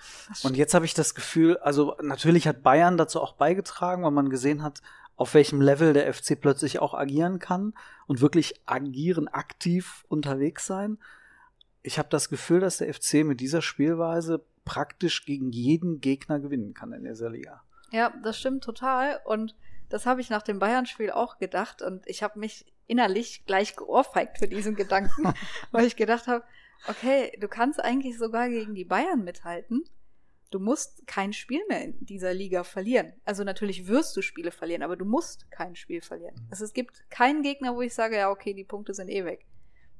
und 0.43 0.55
jetzt 0.55 0.73
habe 0.73 0.85
ich 0.85 0.93
das 0.93 1.15
Gefühl, 1.15 1.57
also 1.57 1.95
natürlich 2.01 2.47
hat 2.47 2.63
Bayern 2.63 2.97
dazu 2.97 3.21
auch 3.21 3.33
beigetragen, 3.33 4.03
weil 4.03 4.11
man 4.11 4.29
gesehen 4.29 4.63
hat, 4.63 4.81
auf 5.15 5.33
welchem 5.33 5.61
Level 5.61 5.93
der 5.93 6.13
FC 6.13 6.39
plötzlich 6.39 6.79
auch 6.79 6.93
agieren 6.93 7.39
kann 7.39 7.73
und 8.05 8.21
wirklich 8.21 8.61
agieren, 8.65 9.27
aktiv 9.27 10.05
unterwegs 10.07 10.65
sein. 10.65 10.99
Ich 11.81 11.97
habe 11.97 12.09
das 12.09 12.29
Gefühl, 12.29 12.59
dass 12.59 12.77
der 12.77 12.93
FC 12.93 13.25
mit 13.25 13.39
dieser 13.39 13.61
Spielweise 13.61 14.43
praktisch 14.63 15.25
gegen 15.25 15.51
jeden 15.51 16.01
Gegner 16.01 16.39
gewinnen 16.39 16.73
kann 16.73 16.93
in 16.93 17.05
dieser 17.05 17.29
Liga. 17.29 17.63
Ja, 17.91 18.13
das 18.23 18.37
stimmt 18.37 18.63
total. 18.63 19.21
Und 19.25 19.55
das 19.89 20.05
habe 20.05 20.21
ich 20.21 20.29
nach 20.29 20.41
dem 20.43 20.59
Bayern-Spiel 20.59 21.11
auch 21.11 21.37
gedacht. 21.37 21.81
Und 21.81 22.07
ich 22.07 22.21
habe 22.21 22.39
mich 22.39 22.65
innerlich 22.87 23.45
gleich 23.45 23.75
geohrfeigt 23.75 24.37
für 24.39 24.47
diesen 24.47 24.75
Gedanken, 24.75 25.33
weil 25.71 25.85
ich 25.85 25.95
gedacht 25.95 26.27
habe, 26.27 26.43
okay, 26.87 27.37
du 27.39 27.47
kannst 27.47 27.83
eigentlich 27.83 28.17
sogar 28.17 28.49
gegen 28.49 28.75
die 28.75 28.85
Bayern 28.85 29.23
mithalten. 29.23 29.83
Du 30.49 30.59
musst 30.59 31.05
kein 31.07 31.33
Spiel 31.33 31.61
mehr 31.67 31.83
in 31.83 32.05
dieser 32.05 32.33
Liga 32.33 32.63
verlieren. 32.63 33.13
Also 33.25 33.43
natürlich 33.43 33.87
wirst 33.87 34.15
du 34.15 34.21
Spiele 34.21 34.51
verlieren, 34.51 34.81
aber 34.83 34.95
du 34.95 35.03
musst 35.03 35.51
kein 35.51 35.75
Spiel 35.75 36.01
verlieren. 36.01 36.35
Mhm. 36.35 36.47
Also 36.49 36.63
es 36.63 36.73
gibt 36.73 37.09
keinen 37.09 37.43
Gegner, 37.43 37.75
wo 37.75 37.81
ich 37.81 37.93
sage, 37.93 38.15
ja, 38.15 38.31
okay, 38.31 38.53
die 38.53 38.63
Punkte 38.63 38.93
sind 38.93 39.09
eh 39.09 39.25
weg. 39.25 39.45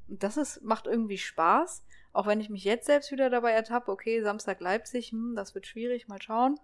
Und 0.08 0.22
das 0.22 0.38
ist, 0.38 0.62
macht 0.62 0.86
irgendwie 0.86 1.18
Spaß, 1.18 1.84
auch 2.14 2.26
wenn 2.26 2.40
ich 2.40 2.48
mich 2.48 2.64
jetzt 2.64 2.86
selbst 2.86 3.12
wieder 3.12 3.28
dabei 3.28 3.52
ertappe, 3.52 3.92
okay, 3.92 4.22
Samstag 4.22 4.60
Leipzig, 4.60 5.10
hm, 5.10 5.34
das 5.36 5.54
wird 5.54 5.66
schwierig, 5.66 6.08
mal 6.08 6.22
schauen. 6.22 6.58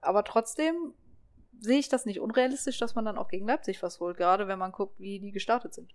Aber 0.00 0.24
trotzdem 0.24 0.94
sehe 1.60 1.78
ich 1.78 1.88
das 1.88 2.06
nicht 2.06 2.20
unrealistisch, 2.20 2.78
dass 2.78 2.94
man 2.94 3.04
dann 3.04 3.18
auch 3.18 3.28
gegen 3.28 3.46
Leipzig 3.46 3.82
was 3.82 4.00
holt, 4.00 4.16
gerade 4.16 4.48
wenn 4.48 4.58
man 4.58 4.72
guckt, 4.72 4.98
wie 4.98 5.20
die 5.20 5.32
gestartet 5.32 5.74
sind. 5.74 5.94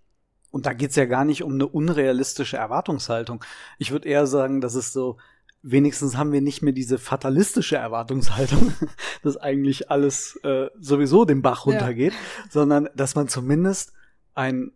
Und 0.50 0.66
da 0.66 0.72
geht's 0.72 0.96
ja 0.96 1.06
gar 1.06 1.24
nicht 1.24 1.42
um 1.42 1.54
eine 1.54 1.66
unrealistische 1.66 2.56
Erwartungshaltung. 2.56 3.44
Ich 3.78 3.90
würde 3.90 4.08
eher 4.08 4.26
sagen, 4.26 4.60
dass 4.60 4.74
es 4.76 4.92
so, 4.92 5.16
wenigstens 5.62 6.16
haben 6.16 6.30
wir 6.30 6.40
nicht 6.40 6.62
mehr 6.62 6.72
diese 6.72 6.98
fatalistische 6.98 7.76
Erwartungshaltung, 7.76 8.72
dass 9.22 9.36
eigentlich 9.36 9.90
alles 9.90 10.36
äh, 10.44 10.68
sowieso 10.78 11.24
den 11.24 11.42
Bach 11.42 11.66
runtergeht, 11.66 12.12
ja. 12.12 12.50
sondern 12.50 12.88
dass 12.94 13.16
man 13.16 13.26
zumindest 13.26 13.94
ein 14.34 14.70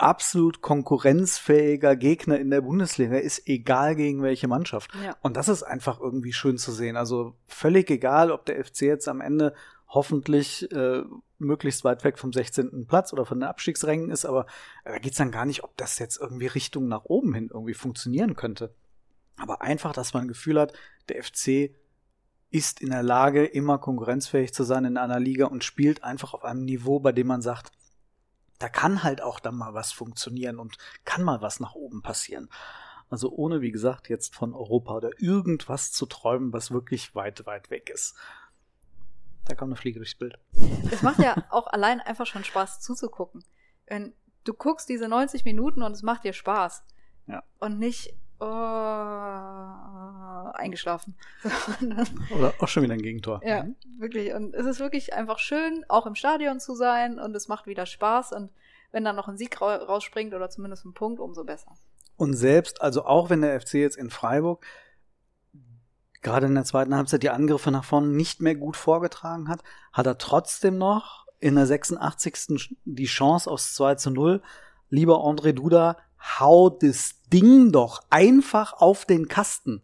absolut 0.00 0.62
konkurrenzfähiger 0.62 1.94
Gegner 1.94 2.38
in 2.38 2.50
der 2.50 2.62
Bundesliga 2.62 3.18
ist, 3.18 3.46
egal 3.46 3.94
gegen 3.94 4.22
welche 4.22 4.48
Mannschaft. 4.48 4.90
Ja. 5.04 5.14
Und 5.20 5.36
das 5.36 5.48
ist 5.48 5.62
einfach 5.62 6.00
irgendwie 6.00 6.32
schön 6.32 6.58
zu 6.58 6.72
sehen. 6.72 6.96
Also 6.96 7.34
völlig 7.46 7.90
egal, 7.90 8.30
ob 8.30 8.46
der 8.46 8.64
FC 8.64 8.82
jetzt 8.82 9.08
am 9.08 9.20
Ende 9.20 9.54
hoffentlich 9.90 10.70
äh, 10.72 11.02
möglichst 11.38 11.84
weit 11.84 12.04
weg 12.04 12.18
vom 12.18 12.32
16. 12.32 12.86
Platz 12.86 13.12
oder 13.12 13.26
von 13.26 13.40
den 13.40 13.48
Abstiegsrängen 13.48 14.10
ist, 14.10 14.24
aber 14.24 14.46
da 14.84 14.98
geht's 14.98 15.18
dann 15.18 15.32
gar 15.32 15.44
nicht, 15.44 15.64
ob 15.64 15.76
das 15.76 15.98
jetzt 15.98 16.20
irgendwie 16.20 16.46
Richtung 16.46 16.88
nach 16.88 17.04
oben 17.04 17.34
hin 17.34 17.50
irgendwie 17.52 17.74
funktionieren 17.74 18.36
könnte. 18.36 18.74
Aber 19.36 19.62
einfach, 19.62 19.92
dass 19.92 20.14
man 20.14 20.24
ein 20.24 20.28
Gefühl 20.28 20.60
hat, 20.60 20.72
der 21.08 21.22
FC 21.22 21.74
ist 22.50 22.80
in 22.80 22.90
der 22.90 23.02
Lage, 23.02 23.44
immer 23.44 23.78
konkurrenzfähig 23.78 24.52
zu 24.52 24.64
sein 24.64 24.84
in 24.84 24.96
einer 24.96 25.20
Liga 25.20 25.46
und 25.46 25.64
spielt 25.64 26.04
einfach 26.04 26.34
auf 26.34 26.44
einem 26.44 26.64
Niveau, 26.64 27.00
bei 27.00 27.12
dem 27.12 27.26
man 27.26 27.42
sagt, 27.42 27.72
da 28.58 28.68
kann 28.68 29.02
halt 29.02 29.22
auch 29.22 29.40
dann 29.40 29.56
mal 29.56 29.72
was 29.72 29.92
funktionieren 29.92 30.58
und 30.58 30.76
kann 31.04 31.22
mal 31.22 31.40
was 31.40 31.60
nach 31.60 31.74
oben 31.74 32.02
passieren. 32.02 32.48
Also 33.08 33.30
ohne, 33.30 33.60
wie 33.60 33.72
gesagt, 33.72 34.08
jetzt 34.08 34.34
von 34.34 34.54
Europa 34.54 34.94
oder 34.94 35.10
irgendwas 35.18 35.90
zu 35.90 36.06
träumen, 36.06 36.52
was 36.52 36.70
wirklich 36.70 37.14
weit, 37.14 37.46
weit 37.46 37.70
weg 37.70 37.90
ist. 37.90 38.14
Da 39.50 39.56
kommt 39.56 39.70
eine 39.70 39.76
Fliege 39.76 39.98
durchs 39.98 40.14
Bild. 40.14 40.38
Es 40.90 41.02
macht 41.02 41.18
ja 41.18 41.36
auch 41.50 41.66
allein 41.66 42.00
einfach 42.00 42.26
schon 42.26 42.44
Spaß 42.44 42.80
zuzugucken. 42.80 43.44
Wenn 43.86 44.14
du 44.44 44.54
guckst 44.54 44.88
diese 44.88 45.08
90 45.08 45.44
Minuten 45.44 45.82
und 45.82 45.92
es 45.92 46.02
macht 46.02 46.24
dir 46.24 46.32
Spaß. 46.32 46.84
Ja. 47.26 47.42
Und 47.58 47.78
nicht 47.78 48.14
oh, 48.38 48.44
eingeschlafen. 50.54 51.16
Oder 52.34 52.54
auch 52.58 52.68
schon 52.68 52.82
wieder 52.82 52.94
ein 52.94 53.02
Gegentor. 53.02 53.40
Ja, 53.44 53.66
wirklich. 53.98 54.32
Und 54.32 54.54
es 54.54 54.66
ist 54.66 54.80
wirklich 54.80 55.14
einfach 55.14 55.38
schön, 55.38 55.84
auch 55.88 56.06
im 56.06 56.14
Stadion 56.14 56.60
zu 56.60 56.74
sein 56.74 57.18
und 57.18 57.34
es 57.34 57.48
macht 57.48 57.66
wieder 57.66 57.86
Spaß. 57.86 58.32
Und 58.32 58.50
wenn 58.92 59.04
dann 59.04 59.16
noch 59.16 59.28
ein 59.28 59.36
Sieg 59.36 59.60
ra 59.60 59.76
rausspringt 59.76 60.34
oder 60.34 60.48
zumindest 60.50 60.84
ein 60.84 60.94
Punkt, 60.94 61.20
umso 61.20 61.44
besser. 61.44 61.72
Und 62.16 62.34
selbst, 62.34 62.82
also 62.82 63.04
auch 63.04 63.30
wenn 63.30 63.42
der 63.42 63.60
FC 63.60 63.74
jetzt 63.74 63.96
in 63.96 64.10
Freiburg 64.10 64.64
gerade 66.22 66.46
in 66.46 66.54
der 66.54 66.64
zweiten 66.64 66.94
Halbzeit 66.94 67.22
die 67.22 67.30
Angriffe 67.30 67.70
nach 67.70 67.84
vorne 67.84 68.08
nicht 68.08 68.40
mehr 68.40 68.54
gut 68.54 68.76
vorgetragen 68.76 69.48
hat, 69.48 69.62
hat 69.92 70.06
er 70.06 70.18
trotzdem 70.18 70.78
noch 70.78 71.26
in 71.38 71.54
der 71.54 71.66
86. 71.66 72.76
die 72.84 73.06
Chance 73.06 73.50
aus 73.50 73.74
2 73.74 73.94
zu 73.96 74.10
0. 74.10 74.42
Lieber 74.90 75.24
André 75.24 75.52
Duda, 75.52 75.96
hau 76.38 76.68
das 76.68 77.22
Ding 77.32 77.72
doch 77.72 78.02
einfach 78.10 78.74
auf 78.74 79.04
den 79.04 79.28
Kasten. 79.28 79.82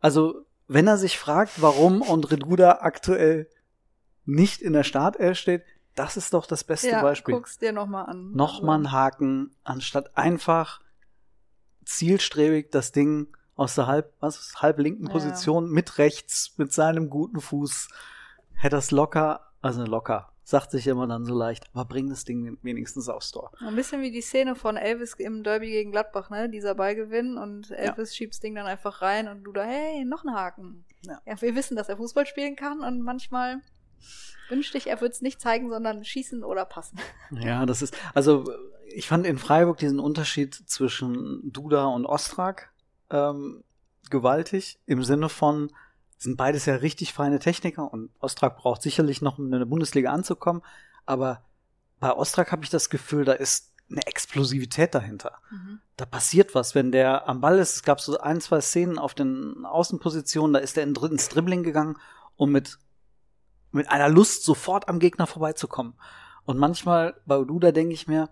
Also, 0.00 0.44
wenn 0.68 0.86
er 0.86 0.98
sich 0.98 1.18
fragt, 1.18 1.62
warum 1.62 2.02
André 2.02 2.36
Duda 2.36 2.78
aktuell 2.80 3.48
nicht 4.26 4.60
in 4.60 4.72
der 4.72 4.84
Startelf 4.84 5.38
steht, 5.38 5.62
das 5.94 6.16
ist 6.16 6.34
doch 6.34 6.46
das 6.46 6.64
beste 6.64 6.90
ja, 6.90 7.02
Beispiel. 7.02 7.34
Guck's 7.34 7.58
dir 7.58 7.72
nochmal 7.72 8.06
an. 8.06 8.32
Nochmal 8.32 8.76
einen 8.76 8.92
Haken, 8.92 9.54
anstatt 9.62 10.16
einfach 10.16 10.80
zielstrebig 11.84 12.70
das 12.70 12.92
Ding 12.92 13.28
aus 13.56 13.74
der 13.74 13.86
halb, 13.86 14.12
was, 14.20 14.54
halb 14.60 14.78
linken 14.78 15.08
Position 15.08 15.66
ja. 15.66 15.70
mit 15.70 15.98
rechts, 15.98 16.54
mit 16.56 16.72
seinem 16.72 17.10
guten 17.10 17.40
Fuß, 17.40 17.88
hätte 18.54 18.76
das 18.76 18.90
locker, 18.90 19.40
also 19.62 19.84
locker, 19.84 20.30
sagt 20.42 20.72
sich 20.72 20.86
immer 20.86 21.06
dann 21.06 21.24
so 21.24 21.34
leicht, 21.34 21.64
aber 21.72 21.84
bring 21.84 22.08
das 22.08 22.24
Ding 22.24 22.58
wenigstens 22.62 23.08
aufs 23.08 23.30
Tor. 23.30 23.52
Ein 23.60 23.76
bisschen 23.76 24.02
wie 24.02 24.10
die 24.10 24.20
Szene 24.20 24.54
von 24.54 24.76
Elvis 24.76 25.14
im 25.14 25.42
Derby 25.42 25.70
gegen 25.70 25.92
Gladbach, 25.92 26.30
ne? 26.30 26.48
Dieser 26.48 26.74
Ballgewinn 26.74 27.38
und 27.38 27.70
Elvis 27.70 28.10
ja. 28.10 28.16
schiebt 28.16 28.34
das 28.34 28.40
Ding 28.40 28.54
dann 28.54 28.66
einfach 28.66 29.02
rein 29.02 29.28
und 29.28 29.44
du 29.44 29.52
da, 29.52 29.62
hey, 29.62 30.04
noch 30.04 30.24
ein 30.24 30.34
Haken. 30.34 30.84
Ja. 31.02 31.20
ja, 31.24 31.40
wir 31.40 31.54
wissen, 31.54 31.76
dass 31.76 31.88
er 31.88 31.96
Fußball 31.96 32.26
spielen 32.26 32.56
kann 32.56 32.80
und 32.80 33.02
manchmal 33.02 33.60
wünschte 34.48 34.76
ich, 34.76 34.88
er 34.88 35.00
würde 35.00 35.12
es 35.12 35.22
nicht 35.22 35.40
zeigen, 35.40 35.70
sondern 35.70 36.04
schießen 36.04 36.44
oder 36.44 36.64
passen. 36.64 36.98
Ja, 37.30 37.64
das 37.64 37.82
ist, 37.82 37.96
also 38.14 38.44
ich 38.94 39.08
fand 39.08 39.26
in 39.26 39.38
Freiburg 39.38 39.78
diesen 39.78 39.98
Unterschied 39.98 40.54
zwischen 40.54 41.40
Duda 41.50 41.86
und 41.86 42.04
Ostrak 42.06 42.70
ähm, 43.14 43.64
gewaltig 44.10 44.78
im 44.86 45.02
Sinne 45.02 45.28
von, 45.28 45.70
sind 46.18 46.36
beides 46.36 46.66
ja 46.66 46.74
richtig 46.74 47.12
feine 47.12 47.38
Techniker 47.38 47.92
und 47.92 48.10
Ostrak 48.20 48.56
braucht 48.58 48.82
sicherlich 48.82 49.22
noch, 49.22 49.38
um 49.38 49.52
in 49.52 49.58
der 49.58 49.66
Bundesliga 49.66 50.10
anzukommen, 50.10 50.62
aber 51.06 51.42
bei 52.00 52.12
Ostrak 52.12 52.52
habe 52.52 52.64
ich 52.64 52.70
das 52.70 52.90
Gefühl, 52.90 53.24
da 53.24 53.32
ist 53.32 53.72
eine 53.90 54.06
Explosivität 54.06 54.94
dahinter. 54.94 55.38
Mhm. 55.50 55.80
Da 55.96 56.06
passiert 56.06 56.54
was, 56.54 56.74
wenn 56.74 56.90
der 56.90 57.28
am 57.28 57.40
Ball 57.40 57.58
ist. 57.58 57.76
Es 57.76 57.82
gab 57.82 58.00
so 58.00 58.18
ein, 58.18 58.40
zwei 58.40 58.60
Szenen 58.60 58.98
auf 58.98 59.14
den 59.14 59.64
Außenpositionen, 59.64 60.54
da 60.54 60.58
ist 60.58 60.76
er 60.76 60.84
ins 60.84 61.28
Dribbling 61.28 61.62
gegangen, 61.62 61.96
um 62.36 62.50
mit, 62.50 62.78
mit 63.70 63.88
einer 63.88 64.08
Lust 64.08 64.44
sofort 64.44 64.88
am 64.88 64.98
Gegner 64.98 65.26
vorbeizukommen. 65.26 65.94
Und 66.44 66.58
manchmal 66.58 67.20
bei 67.26 67.38
Ududa 67.38 67.72
denke 67.72 67.94
ich 67.94 68.08
mir, 68.08 68.28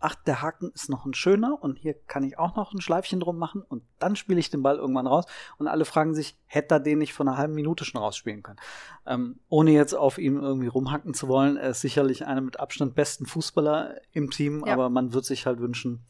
ach, 0.00 0.14
der 0.14 0.42
Haken 0.42 0.70
ist 0.74 0.90
noch 0.90 1.06
ein 1.06 1.14
schöner 1.14 1.62
und 1.62 1.78
hier 1.78 1.94
kann 1.94 2.24
ich 2.24 2.38
auch 2.38 2.56
noch 2.56 2.72
ein 2.72 2.80
Schleifchen 2.80 3.20
drum 3.20 3.38
machen 3.38 3.62
und 3.62 3.82
dann 3.98 4.16
spiele 4.16 4.38
ich 4.38 4.50
den 4.50 4.62
Ball 4.62 4.76
irgendwann 4.76 5.06
raus 5.06 5.24
und 5.58 5.66
alle 5.66 5.84
fragen 5.84 6.14
sich, 6.14 6.36
hätte 6.46 6.74
er 6.74 6.80
den 6.80 6.98
nicht 6.98 7.14
von 7.14 7.26
einer 7.26 7.38
halben 7.38 7.54
Minute 7.54 7.84
schon 7.84 8.00
rausspielen 8.00 8.42
können? 8.42 8.58
Ähm, 9.06 9.40
ohne 9.48 9.70
jetzt 9.70 9.94
auf 9.94 10.18
ihm 10.18 10.38
irgendwie 10.40 10.66
rumhacken 10.66 11.14
zu 11.14 11.28
wollen, 11.28 11.56
er 11.56 11.70
ist 11.70 11.80
sicherlich 11.80 12.26
einer 12.26 12.42
mit 12.42 12.60
Abstand 12.60 12.94
besten 12.94 13.26
Fußballer 13.26 13.96
im 14.12 14.30
Team, 14.30 14.64
ja. 14.66 14.74
aber 14.74 14.90
man 14.90 15.14
wird 15.14 15.24
sich 15.24 15.46
halt 15.46 15.58
wünschen, 15.58 16.04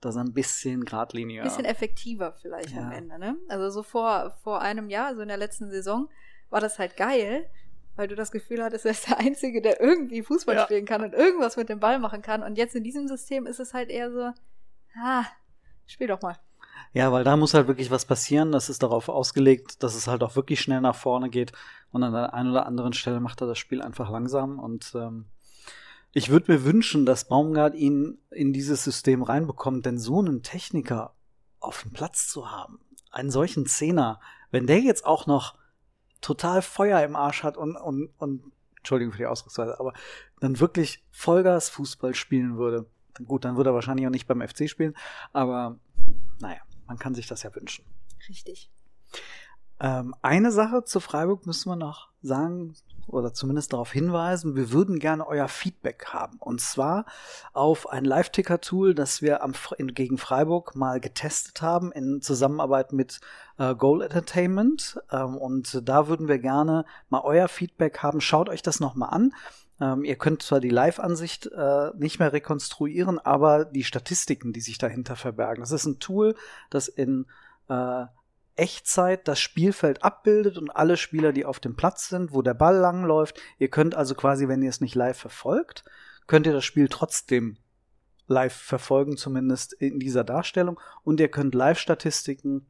dass 0.00 0.16
er 0.16 0.24
ein 0.24 0.34
bisschen 0.34 0.84
geradliniger. 0.84 1.42
Ein 1.42 1.48
bisschen 1.48 1.64
effektiver 1.64 2.32
vielleicht 2.32 2.70
ja. 2.70 2.82
am 2.82 2.92
Ende, 2.92 3.18
ne? 3.18 3.36
Also 3.48 3.70
so 3.70 3.82
vor, 3.82 4.36
vor 4.42 4.60
einem 4.60 4.90
Jahr, 4.90 5.06
also 5.06 5.22
in 5.22 5.28
der 5.28 5.36
letzten 5.36 5.70
Saison, 5.70 6.08
war 6.50 6.60
das 6.60 6.78
halt 6.78 6.96
geil, 6.96 7.48
weil 7.96 8.08
du 8.08 8.14
das 8.14 8.32
Gefühl 8.32 8.62
hattest, 8.62 8.84
er 8.84 8.92
ist 8.92 9.08
der 9.08 9.18
Einzige, 9.18 9.62
der 9.62 9.80
irgendwie 9.80 10.22
Fußball 10.22 10.56
ja. 10.56 10.64
spielen 10.64 10.86
kann 10.86 11.02
und 11.02 11.12
irgendwas 11.12 11.56
mit 11.56 11.68
dem 11.68 11.80
Ball 11.80 11.98
machen 11.98 12.22
kann. 12.22 12.42
Und 12.42 12.56
jetzt 12.56 12.74
in 12.74 12.84
diesem 12.84 13.08
System 13.08 13.46
ist 13.46 13.60
es 13.60 13.74
halt 13.74 13.90
eher 13.90 14.10
so, 14.10 14.32
ah, 15.00 15.24
spiel 15.86 16.06
doch 16.06 16.22
mal. 16.22 16.38
Ja, 16.94 17.10
weil 17.10 17.24
da 17.24 17.36
muss 17.36 17.54
halt 17.54 17.68
wirklich 17.68 17.90
was 17.90 18.04
passieren. 18.04 18.52
Das 18.52 18.68
ist 18.68 18.82
darauf 18.82 19.08
ausgelegt, 19.08 19.82
dass 19.82 19.94
es 19.94 20.06
halt 20.06 20.22
auch 20.22 20.36
wirklich 20.36 20.60
schnell 20.60 20.80
nach 20.80 20.94
vorne 20.94 21.30
geht. 21.30 21.52
Und 21.90 22.02
an 22.02 22.12
der 22.12 22.34
einen 22.34 22.50
oder 22.50 22.66
anderen 22.66 22.92
Stelle 22.92 23.20
macht 23.20 23.40
er 23.40 23.46
das 23.46 23.58
Spiel 23.58 23.80
einfach 23.80 24.10
langsam. 24.10 24.58
Und 24.58 24.92
ähm, 24.94 25.26
ich 26.12 26.28
würde 26.28 26.52
mir 26.52 26.64
wünschen, 26.64 27.06
dass 27.06 27.28
Baumgart 27.28 27.74
ihn 27.74 28.18
in 28.30 28.52
dieses 28.52 28.84
System 28.84 29.22
reinbekommt, 29.22 29.86
denn 29.86 29.98
so 29.98 30.18
einen 30.18 30.42
Techniker 30.42 31.14
auf 31.60 31.82
dem 31.82 31.92
Platz 31.92 32.28
zu 32.28 32.50
haben, 32.50 32.80
einen 33.10 33.30
solchen 33.30 33.64
Zehner, 33.66 34.20
wenn 34.50 34.66
der 34.66 34.80
jetzt 34.80 35.06
auch 35.06 35.26
noch 35.26 35.54
total 36.22 36.62
Feuer 36.62 37.02
im 37.02 37.16
Arsch 37.16 37.42
hat 37.42 37.58
und, 37.58 37.76
und, 37.76 38.10
und 38.18 38.52
Entschuldigung 38.78 39.12
für 39.12 39.18
die 39.18 39.26
Ausdrucksweise, 39.26 39.78
aber 39.78 39.92
dann 40.40 40.58
wirklich 40.58 41.04
Vollgas 41.10 41.68
Fußball 41.68 42.14
spielen 42.14 42.56
würde. 42.56 42.86
Gut, 43.26 43.44
dann 43.44 43.56
würde 43.56 43.70
er 43.70 43.74
wahrscheinlich 43.74 44.06
auch 44.06 44.10
nicht 44.10 44.26
beim 44.26 44.40
FC 44.40 44.68
spielen, 44.68 44.94
aber 45.32 45.78
naja, 46.40 46.60
man 46.86 46.98
kann 46.98 47.14
sich 47.14 47.26
das 47.26 47.42
ja 47.42 47.54
wünschen. 47.54 47.84
Richtig. 48.28 48.70
Ähm, 49.78 50.14
eine 50.22 50.50
Sache 50.50 50.84
zu 50.84 51.00
Freiburg 51.00 51.46
müssen 51.46 51.68
wir 51.68 51.76
noch 51.76 52.08
sagen, 52.22 52.74
oder 53.06 53.34
zumindest 53.34 53.72
darauf 53.72 53.92
hinweisen, 53.92 54.56
wir 54.56 54.72
würden 54.72 54.98
gerne 54.98 55.26
euer 55.26 55.48
Feedback 55.48 56.06
haben. 56.06 56.38
Und 56.38 56.60
zwar 56.60 57.04
auf 57.52 57.88
ein 57.88 58.04
Live-Ticker-Tool, 58.04 58.94
das 58.94 59.22
wir 59.22 59.42
am, 59.42 59.52
in, 59.78 59.94
gegen 59.94 60.18
Freiburg 60.18 60.74
mal 60.74 61.00
getestet 61.00 61.62
haben 61.62 61.92
in 61.92 62.20
Zusammenarbeit 62.22 62.92
mit 62.92 63.20
äh, 63.58 63.74
Goal 63.74 64.02
Entertainment. 64.02 65.00
Ähm, 65.10 65.36
und 65.36 65.80
da 65.88 66.08
würden 66.08 66.28
wir 66.28 66.38
gerne 66.38 66.84
mal 67.08 67.22
euer 67.22 67.48
Feedback 67.48 67.98
haben. 67.98 68.20
Schaut 68.20 68.48
euch 68.48 68.62
das 68.62 68.80
nochmal 68.80 69.10
an. 69.10 69.32
Ähm, 69.80 70.04
ihr 70.04 70.16
könnt 70.16 70.42
zwar 70.42 70.60
die 70.60 70.70
Live-Ansicht 70.70 71.46
äh, 71.46 71.90
nicht 71.96 72.18
mehr 72.18 72.32
rekonstruieren, 72.32 73.18
aber 73.18 73.64
die 73.64 73.84
Statistiken, 73.84 74.52
die 74.52 74.60
sich 74.60 74.78
dahinter 74.78 75.16
verbergen. 75.16 75.60
Das 75.60 75.72
ist 75.72 75.86
ein 75.86 75.98
Tool, 75.98 76.36
das 76.70 76.88
in 76.88 77.26
äh, 77.68 78.04
Echtzeit 78.56 79.28
das 79.28 79.40
Spielfeld 79.40 80.02
abbildet 80.02 80.58
und 80.58 80.70
alle 80.70 80.96
Spieler, 80.96 81.32
die 81.32 81.44
auf 81.44 81.60
dem 81.60 81.76
Platz 81.76 82.08
sind, 82.08 82.32
wo 82.32 82.42
der 82.42 82.54
Ball 82.54 82.76
langläuft. 82.76 83.40
Ihr 83.58 83.68
könnt 83.68 83.94
also 83.94 84.14
quasi, 84.14 84.48
wenn 84.48 84.62
ihr 84.62 84.68
es 84.68 84.80
nicht 84.80 84.94
live 84.94 85.18
verfolgt, 85.18 85.84
könnt 86.26 86.46
ihr 86.46 86.52
das 86.52 86.64
Spiel 86.64 86.88
trotzdem 86.88 87.56
live 88.26 88.54
verfolgen, 88.54 89.16
zumindest 89.16 89.72
in 89.72 89.98
dieser 89.98 90.24
Darstellung. 90.24 90.78
Und 91.02 91.20
ihr 91.20 91.28
könnt 91.28 91.54
Live-Statistiken 91.54 92.66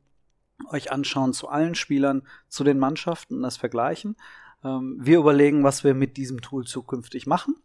euch 0.71 0.93
anschauen 0.93 1.33
zu 1.33 1.49
allen 1.49 1.75
Spielern, 1.75 2.23
zu 2.49 2.65
den 2.65 2.79
Mannschaften 2.79 3.37
und 3.37 3.43
das 3.43 3.57
vergleichen. 3.57 4.17
Ähm, 4.65 4.99
wir 5.01 5.19
überlegen, 5.19 5.65
was 5.65 5.85
wir 5.85 5.95
mit 5.95 6.17
diesem 6.17 6.41
Tool 6.41 6.65
zukünftig 6.65 7.27
machen. 7.27 7.57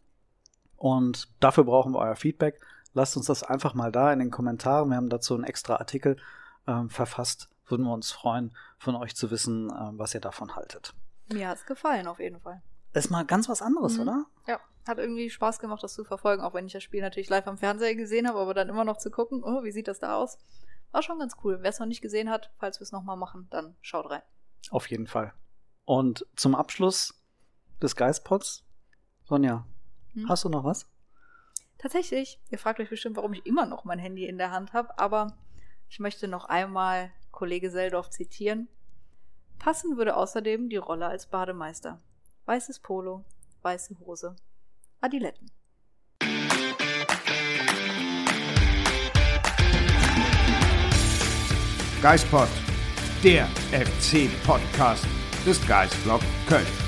Und 0.76 1.28
dafür 1.40 1.64
brauchen 1.64 1.92
wir 1.92 1.98
euer 1.98 2.16
Feedback. 2.16 2.60
Lasst 2.94 3.16
uns 3.16 3.26
das 3.26 3.42
einfach 3.42 3.74
mal 3.74 3.92
da 3.92 4.12
in 4.12 4.18
den 4.18 4.30
Kommentaren. 4.30 4.90
Wir 4.90 4.96
haben 4.96 5.08
dazu 5.08 5.34
einen 5.34 5.44
extra 5.44 5.76
Artikel 5.76 6.16
ähm, 6.66 6.90
verfasst 6.90 7.48
würden 7.70 7.84
wir 7.84 7.92
uns 7.92 8.12
freuen, 8.12 8.56
von 8.78 8.96
euch 8.96 9.16
zu 9.16 9.30
wissen, 9.30 9.70
äh, 9.70 9.90
was 9.92 10.14
ihr 10.14 10.20
davon 10.20 10.56
haltet. 10.56 10.94
Mir 11.28 11.48
hat 11.48 11.58
es 11.58 11.66
gefallen, 11.66 12.06
auf 12.06 12.18
jeden 12.18 12.40
Fall. 12.40 12.62
Ist 12.94 13.10
mal 13.10 13.24
ganz 13.24 13.48
was 13.48 13.62
anderes, 13.62 13.96
mhm. 13.96 14.02
oder? 14.02 14.26
Ja, 14.46 14.60
hat 14.86 14.98
irgendwie 14.98 15.30
Spaß 15.30 15.58
gemacht, 15.58 15.82
das 15.82 15.94
zu 15.94 16.04
verfolgen, 16.04 16.42
auch 16.42 16.54
wenn 16.54 16.66
ich 16.66 16.72
das 16.72 16.82
Spiel 16.82 17.02
natürlich 17.02 17.28
live 17.28 17.46
am 17.46 17.58
Fernseher 17.58 17.94
gesehen 17.94 18.26
habe, 18.26 18.38
aber 18.38 18.54
dann 18.54 18.68
immer 18.68 18.84
noch 18.84 18.96
zu 18.96 19.10
gucken, 19.10 19.42
oh, 19.44 19.62
wie 19.62 19.70
sieht 19.70 19.88
das 19.88 19.98
da 19.98 20.16
aus? 20.16 20.38
War 20.90 21.02
schon 21.02 21.18
ganz 21.18 21.36
cool. 21.44 21.58
Wer 21.60 21.70
es 21.70 21.78
noch 21.78 21.86
nicht 21.86 22.00
gesehen 22.00 22.30
hat, 22.30 22.50
falls 22.58 22.80
wir 22.80 22.84
es 22.84 22.92
nochmal 22.92 23.16
machen, 23.16 23.46
dann 23.50 23.76
schaut 23.82 24.10
rein. 24.10 24.22
Auf 24.70 24.88
jeden 24.88 25.06
Fall. 25.06 25.34
Und 25.84 26.26
zum 26.34 26.54
Abschluss 26.54 27.22
des 27.82 27.94
Geistpots, 27.94 28.64
Sonja, 29.24 29.66
hm? 30.14 30.28
hast 30.28 30.44
du 30.44 30.48
noch 30.48 30.64
was? 30.64 30.90
Tatsächlich. 31.78 32.40
Ihr 32.50 32.58
fragt 32.58 32.80
euch 32.80 32.90
bestimmt, 32.90 33.16
warum 33.16 33.34
ich 33.34 33.46
immer 33.46 33.66
noch 33.66 33.84
mein 33.84 33.98
Handy 33.98 34.26
in 34.26 34.38
der 34.38 34.50
Hand 34.50 34.72
habe, 34.72 34.98
aber 34.98 35.36
ich 35.88 36.00
möchte 36.00 36.26
noch 36.26 36.46
einmal 36.46 37.10
Kollege 37.38 37.70
Seldorf 37.70 38.10
zitieren. 38.10 38.66
Passen 39.60 39.96
würde 39.96 40.16
außerdem 40.16 40.68
die 40.68 40.76
Rolle 40.76 41.06
als 41.06 41.26
Bademeister. 41.26 42.00
Weißes 42.46 42.80
Polo, 42.80 43.24
weiße 43.62 43.96
Hose, 44.00 44.34
Adiletten. 45.00 45.48
Geispod, 52.02 52.48
der 53.22 53.46
FC-Podcast 53.70 55.06
des 55.46 55.64
Geistblog 55.64 56.22
Köln. 56.48 56.87